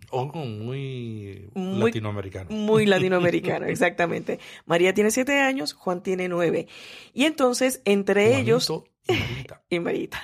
Oh, 0.09 0.25
muy, 0.25 1.49
latinoamericano. 1.55 2.49
Muy 2.49 2.85
latinoamericano, 2.85 3.65
exactamente. 3.65 4.39
María 4.65 4.93
tiene 4.93 5.09
siete 5.09 5.39
años, 5.39 5.71
Juan 5.71 6.03
tiene 6.03 6.27
nueve. 6.27 6.67
Y 7.13 7.23
entonces, 7.23 7.81
entre 7.85 8.37
ellos. 8.37 8.71
Y 9.69 9.79
Marita. 9.79 10.21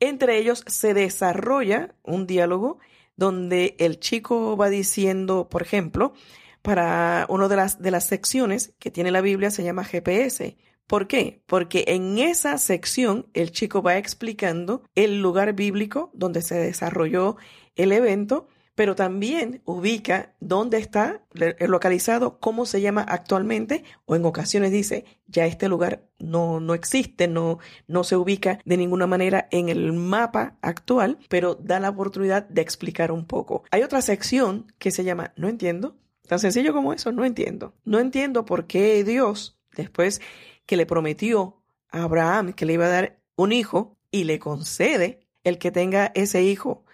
Entre 0.00 0.38
ellos 0.38 0.64
se 0.66 0.94
desarrolla 0.94 1.94
un 2.02 2.26
diálogo 2.26 2.78
donde 3.16 3.76
el 3.78 4.00
chico 4.00 4.56
va 4.56 4.70
diciendo, 4.70 5.48
por 5.50 5.60
ejemplo, 5.60 6.14
para 6.62 7.26
una 7.28 7.48
de 7.48 7.56
las, 7.56 7.82
de 7.82 7.90
las 7.90 8.06
secciones 8.06 8.74
que 8.78 8.90
tiene 8.90 9.10
la 9.10 9.20
Biblia 9.20 9.50
se 9.50 9.62
llama 9.62 9.84
GPS. 9.84 10.56
¿Por 10.88 11.06
qué? 11.06 11.42
Porque 11.44 11.84
en 11.88 12.18
esa 12.18 12.56
sección 12.56 13.26
el 13.34 13.52
chico 13.52 13.82
va 13.82 13.98
explicando 13.98 14.82
el 14.94 15.20
lugar 15.20 15.52
bíblico 15.52 16.10
donde 16.14 16.40
se 16.40 16.54
desarrolló 16.54 17.36
el 17.78 17.92
evento, 17.92 18.48
pero 18.74 18.94
también 18.94 19.62
ubica 19.64 20.34
dónde 20.38 20.78
está 20.78 21.22
localizado, 21.32 22.38
cómo 22.38 22.64
se 22.64 22.80
llama 22.80 23.02
actualmente, 23.02 23.82
o 24.04 24.14
en 24.14 24.24
ocasiones 24.24 24.70
dice, 24.70 25.04
ya 25.26 25.46
este 25.46 25.68
lugar 25.68 26.04
no, 26.18 26.60
no 26.60 26.74
existe, 26.74 27.26
no, 27.26 27.58
no 27.88 28.04
se 28.04 28.14
ubica 28.14 28.60
de 28.64 28.76
ninguna 28.76 29.08
manera 29.08 29.48
en 29.50 29.68
el 29.68 29.92
mapa 29.94 30.58
actual, 30.60 31.18
pero 31.28 31.56
da 31.56 31.80
la 31.80 31.88
oportunidad 31.88 32.48
de 32.48 32.62
explicar 32.62 33.10
un 33.10 33.24
poco. 33.24 33.64
Hay 33.72 33.82
otra 33.82 34.00
sección 34.00 34.72
que 34.78 34.92
se 34.92 35.02
llama 35.02 35.32
No 35.34 35.48
entiendo, 35.48 35.96
tan 36.28 36.38
sencillo 36.38 36.72
como 36.72 36.92
eso, 36.92 37.10
no 37.10 37.24
entiendo. 37.24 37.74
No 37.84 37.98
entiendo 37.98 38.44
por 38.44 38.66
qué 38.68 39.02
Dios, 39.02 39.58
después 39.74 40.20
que 40.66 40.76
le 40.76 40.86
prometió 40.86 41.62
a 41.90 42.02
Abraham 42.02 42.52
que 42.52 42.66
le 42.66 42.74
iba 42.74 42.86
a 42.86 42.90
dar 42.90 43.18
un 43.34 43.50
hijo 43.50 43.96
y 44.12 44.22
le 44.22 44.38
concede 44.38 45.26
el 45.42 45.58
que 45.58 45.72
tenga 45.72 46.12
ese 46.14 46.42
hijo, 46.42 46.84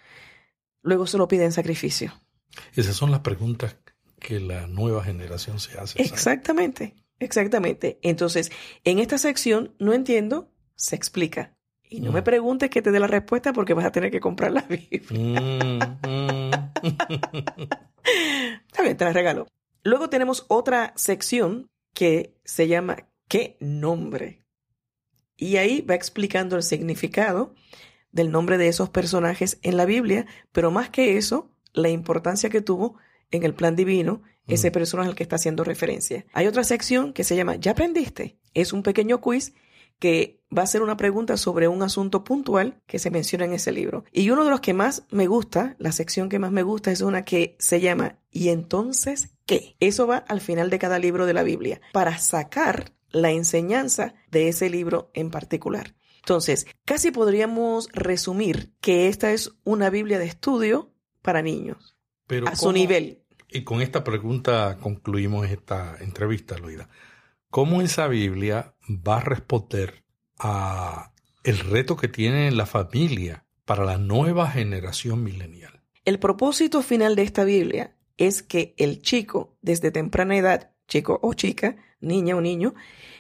luego 0.84 1.08
se 1.08 1.18
lo 1.18 1.26
pide 1.26 1.44
en 1.44 1.52
sacrificio. 1.52 2.12
Esas 2.76 2.94
son 2.94 3.10
las 3.10 3.20
preguntas 3.20 3.76
que 4.20 4.38
la 4.38 4.68
nueva 4.68 5.02
generación 5.02 5.58
se 5.58 5.78
hace. 5.78 6.00
Exactamente, 6.00 6.94
exactamente. 7.18 7.98
Entonces, 8.02 8.52
en 8.84 9.00
esta 9.00 9.18
sección, 9.18 9.74
no 9.80 9.92
entiendo, 9.92 10.52
se 10.76 10.94
explica. 10.94 11.56
Y 11.82 12.00
no 12.00 12.12
me 12.12 12.20
mm. 12.20 12.24
preguntes 12.24 12.70
que 12.70 12.82
te 12.82 12.90
dé 12.92 13.00
la 13.00 13.06
respuesta 13.06 13.52
porque 13.52 13.74
vas 13.74 13.84
a 13.84 13.92
tener 13.92 14.10
que 14.10 14.20
comprar 14.20 14.52
la 14.52 14.62
Biblia. 14.62 15.02
Mm, 15.10 15.78
mm. 16.06 16.50
Está 18.66 18.82
bien, 18.82 18.96
te 18.96 19.04
la 19.04 19.12
regalo. 19.12 19.46
Luego 19.82 20.08
tenemos 20.08 20.46
otra 20.48 20.92
sección 20.96 21.68
que 21.92 22.36
se 22.44 22.68
llama 22.68 23.08
¿Qué 23.28 23.56
nombre? 23.60 24.44
Y 25.36 25.56
ahí 25.56 25.82
va 25.82 25.94
explicando 25.94 26.56
el 26.56 26.62
significado 26.62 27.54
del 28.14 28.30
nombre 28.30 28.56
de 28.56 28.68
esos 28.68 28.88
personajes 28.88 29.58
en 29.62 29.76
la 29.76 29.84
Biblia, 29.84 30.24
pero 30.52 30.70
más 30.70 30.88
que 30.88 31.18
eso, 31.18 31.50
la 31.72 31.90
importancia 31.90 32.48
que 32.48 32.60
tuvo 32.60 32.96
en 33.32 33.42
el 33.42 33.54
plan 33.54 33.74
divino 33.74 34.22
ese 34.46 34.70
mm. 34.70 34.72
personaje 34.72 35.08
al 35.10 35.16
que 35.16 35.24
está 35.24 35.36
haciendo 35.36 35.64
referencia. 35.64 36.24
Hay 36.32 36.46
otra 36.46 36.64
sección 36.64 37.12
que 37.12 37.24
se 37.24 37.34
llama 37.34 37.56
¿Ya 37.56 37.72
aprendiste? 37.72 38.38
Es 38.54 38.72
un 38.72 38.84
pequeño 38.84 39.20
quiz 39.20 39.52
que 39.98 40.40
va 40.56 40.62
a 40.62 40.66
ser 40.66 40.82
una 40.82 40.96
pregunta 40.96 41.36
sobre 41.36 41.66
un 41.66 41.82
asunto 41.82 42.22
puntual 42.22 42.80
que 42.86 43.00
se 43.00 43.10
menciona 43.10 43.46
en 43.46 43.54
ese 43.54 43.72
libro. 43.72 44.04
Y 44.12 44.30
uno 44.30 44.44
de 44.44 44.50
los 44.50 44.60
que 44.60 44.74
más 44.74 45.04
me 45.10 45.26
gusta, 45.26 45.74
la 45.78 45.92
sección 45.92 46.28
que 46.28 46.38
más 46.38 46.52
me 46.52 46.62
gusta 46.62 46.92
es 46.92 47.00
una 47.00 47.24
que 47.24 47.56
se 47.58 47.80
llama 47.80 48.18
¿Y 48.30 48.50
entonces 48.50 49.30
qué? 49.46 49.76
Eso 49.80 50.06
va 50.06 50.18
al 50.18 50.40
final 50.40 50.70
de 50.70 50.78
cada 50.78 51.00
libro 51.00 51.26
de 51.26 51.34
la 51.34 51.42
Biblia 51.42 51.80
para 51.92 52.18
sacar 52.18 52.92
la 53.10 53.30
enseñanza 53.30 54.14
de 54.30 54.48
ese 54.48 54.70
libro 54.70 55.10
en 55.14 55.30
particular. 55.30 55.94
Entonces, 56.24 56.66
casi 56.86 57.10
podríamos 57.10 57.90
resumir 57.92 58.72
que 58.80 59.08
esta 59.08 59.32
es 59.32 59.52
una 59.62 59.90
Biblia 59.90 60.18
de 60.18 60.24
estudio 60.24 60.90
para 61.20 61.42
niños, 61.42 61.96
Pero 62.26 62.48
a 62.48 62.56
su 62.56 62.72
nivel. 62.72 63.22
Y 63.50 63.62
con 63.62 63.82
esta 63.82 64.04
pregunta 64.04 64.78
concluimos 64.80 65.46
esta 65.50 65.98
entrevista, 66.00 66.56
Loida. 66.56 66.88
¿Cómo 67.50 67.82
esa 67.82 68.08
Biblia 68.08 68.74
va 68.88 69.18
a 69.18 69.20
responder 69.20 70.02
a 70.38 71.12
el 71.42 71.58
reto 71.58 71.94
que 71.98 72.08
tiene 72.08 72.50
la 72.52 72.64
familia 72.64 73.44
para 73.66 73.84
la 73.84 73.98
nueva 73.98 74.50
generación 74.50 75.22
milenial? 75.22 75.82
El 76.06 76.18
propósito 76.18 76.80
final 76.80 77.16
de 77.16 77.22
esta 77.22 77.44
Biblia 77.44 77.94
es 78.16 78.42
que 78.42 78.74
el 78.78 79.02
chico, 79.02 79.58
desde 79.60 79.90
temprana 79.90 80.38
edad, 80.38 80.70
chico 80.88 81.20
o 81.22 81.34
chica, 81.34 81.76
niña 82.00 82.34
o 82.34 82.40
niño, 82.40 82.74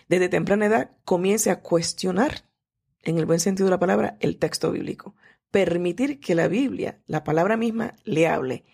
desde 0.08 0.30
temprana 0.30 0.66
edad 0.66 0.90
comience 1.04 1.50
a 1.50 1.60
cuestionar, 1.60 2.44
en 3.04 3.18
el 3.18 3.26
buen 3.26 3.40
sentido 3.40 3.66
de 3.66 3.72
la 3.72 3.78
palabra, 3.78 4.16
el 4.20 4.38
texto 4.38 4.72
bíblico. 4.72 5.14
Permitir 5.50 6.20
que 6.20 6.34
la 6.34 6.48
Biblia, 6.48 7.00
la 7.06 7.24
palabra 7.24 7.56
misma, 7.56 7.94
le 8.04 8.26
hable. 8.26 8.64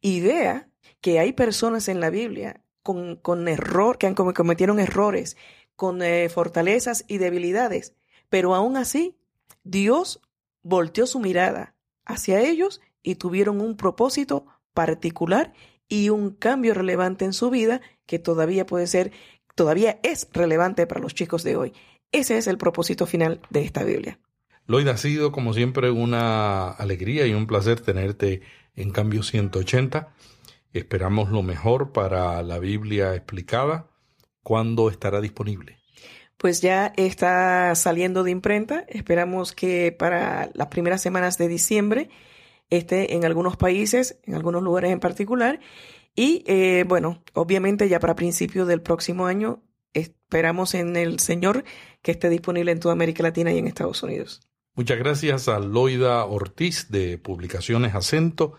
Y 0.00 0.20
vea 0.20 0.68
que 1.00 1.18
hay 1.18 1.32
personas 1.32 1.88
en 1.88 2.00
la 2.00 2.10
Biblia 2.10 2.62
con, 2.82 3.16
con 3.16 3.48
error, 3.48 3.98
que 3.98 4.06
han 4.06 4.14
cometieron 4.14 4.78
errores, 4.78 5.36
con 5.76 6.02
eh, 6.02 6.28
fortalezas 6.28 7.04
y 7.06 7.18
debilidades, 7.18 7.94
pero 8.28 8.54
aún 8.54 8.76
así 8.76 9.16
Dios 9.62 10.20
volteó 10.62 11.06
su 11.06 11.20
mirada 11.20 11.74
hacia 12.04 12.40
ellos 12.40 12.80
y 13.02 13.16
tuvieron 13.16 13.60
un 13.60 13.76
propósito 13.76 14.46
particular 14.74 15.52
y 15.88 16.08
un 16.08 16.30
cambio 16.30 16.74
relevante 16.74 17.24
en 17.24 17.32
su 17.32 17.50
vida 17.50 17.80
que 18.06 18.18
todavía 18.18 18.66
puede 18.66 18.86
ser 18.86 19.12
todavía 19.54 19.98
es 20.02 20.28
relevante 20.32 20.86
para 20.86 21.00
los 21.00 21.14
chicos 21.14 21.42
de 21.42 21.56
hoy. 21.56 21.72
Ese 22.12 22.38
es 22.38 22.46
el 22.46 22.58
propósito 22.58 23.06
final 23.06 23.40
de 23.50 23.62
esta 23.62 23.84
Biblia. 23.84 24.18
Lloyd, 24.68 24.88
ha 24.88 24.96
sido 24.96 25.30
como 25.30 25.54
siempre 25.54 25.90
una 25.90 26.70
alegría 26.70 27.26
y 27.26 27.34
un 27.34 27.46
placer 27.46 27.80
tenerte 27.80 28.42
en 28.74 28.90
Cambio 28.90 29.22
180. 29.22 30.08
Esperamos 30.72 31.30
lo 31.30 31.42
mejor 31.42 31.92
para 31.92 32.42
la 32.42 32.58
Biblia 32.58 33.14
explicada. 33.14 33.88
¿Cuándo 34.42 34.90
estará 34.90 35.20
disponible? 35.20 35.78
Pues 36.36 36.60
ya 36.60 36.92
está 36.96 37.74
saliendo 37.74 38.24
de 38.24 38.30
imprenta. 38.30 38.84
Esperamos 38.88 39.52
que 39.52 39.92
para 39.92 40.50
las 40.54 40.68
primeras 40.68 41.00
semanas 41.00 41.38
de 41.38 41.48
diciembre 41.48 42.10
esté 42.68 43.14
en 43.14 43.24
algunos 43.24 43.56
países, 43.56 44.18
en 44.24 44.34
algunos 44.34 44.62
lugares 44.62 44.90
en 44.90 45.00
particular, 45.00 45.60
y 46.14 46.42
eh, 46.46 46.84
bueno, 46.88 47.22
obviamente 47.34 47.88
ya 47.88 48.00
para 48.00 48.16
principios 48.16 48.66
del 48.66 48.82
próximo 48.82 49.26
año 49.26 49.62
esperamos 49.98 50.74
en 50.74 50.96
el 50.96 51.18
Señor 51.20 51.64
que 52.02 52.12
esté 52.12 52.28
disponible 52.28 52.72
en 52.72 52.80
toda 52.80 52.92
América 52.92 53.22
Latina 53.22 53.52
y 53.52 53.58
en 53.58 53.66
Estados 53.66 54.02
Unidos. 54.02 54.40
Muchas 54.74 54.98
gracias 54.98 55.48
a 55.48 55.58
Loida 55.58 56.24
Ortiz 56.24 56.90
de 56.90 57.18
Publicaciones 57.18 57.94
Acento 57.94 58.54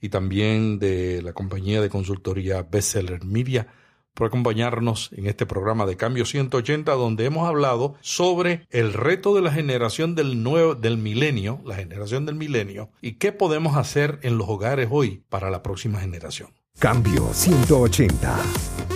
y 0.00 0.10
también 0.10 0.78
de 0.78 1.22
la 1.22 1.32
compañía 1.32 1.80
de 1.80 1.88
consultoría 1.88 2.62
Bestseller 2.62 3.24
Media 3.24 3.66
por 4.14 4.28
acompañarnos 4.28 5.10
en 5.12 5.26
este 5.26 5.44
programa 5.44 5.84
de 5.84 5.96
Cambio 5.96 6.24
180 6.24 6.90
donde 6.92 7.26
hemos 7.26 7.46
hablado 7.46 7.96
sobre 8.00 8.66
el 8.70 8.94
reto 8.94 9.34
de 9.34 9.42
la 9.42 9.52
generación 9.52 10.14
del 10.14 10.42
nuevo 10.42 10.74
del 10.74 10.96
milenio, 10.96 11.60
la 11.64 11.76
generación 11.76 12.24
del 12.24 12.34
milenio 12.36 12.90
y 13.02 13.14
qué 13.14 13.32
podemos 13.32 13.76
hacer 13.76 14.18
en 14.22 14.38
los 14.38 14.48
hogares 14.48 14.88
hoy 14.90 15.22
para 15.28 15.50
la 15.50 15.62
próxima 15.62 16.00
generación. 16.00 16.54
Cambio 16.78 17.28
180. 17.32 18.95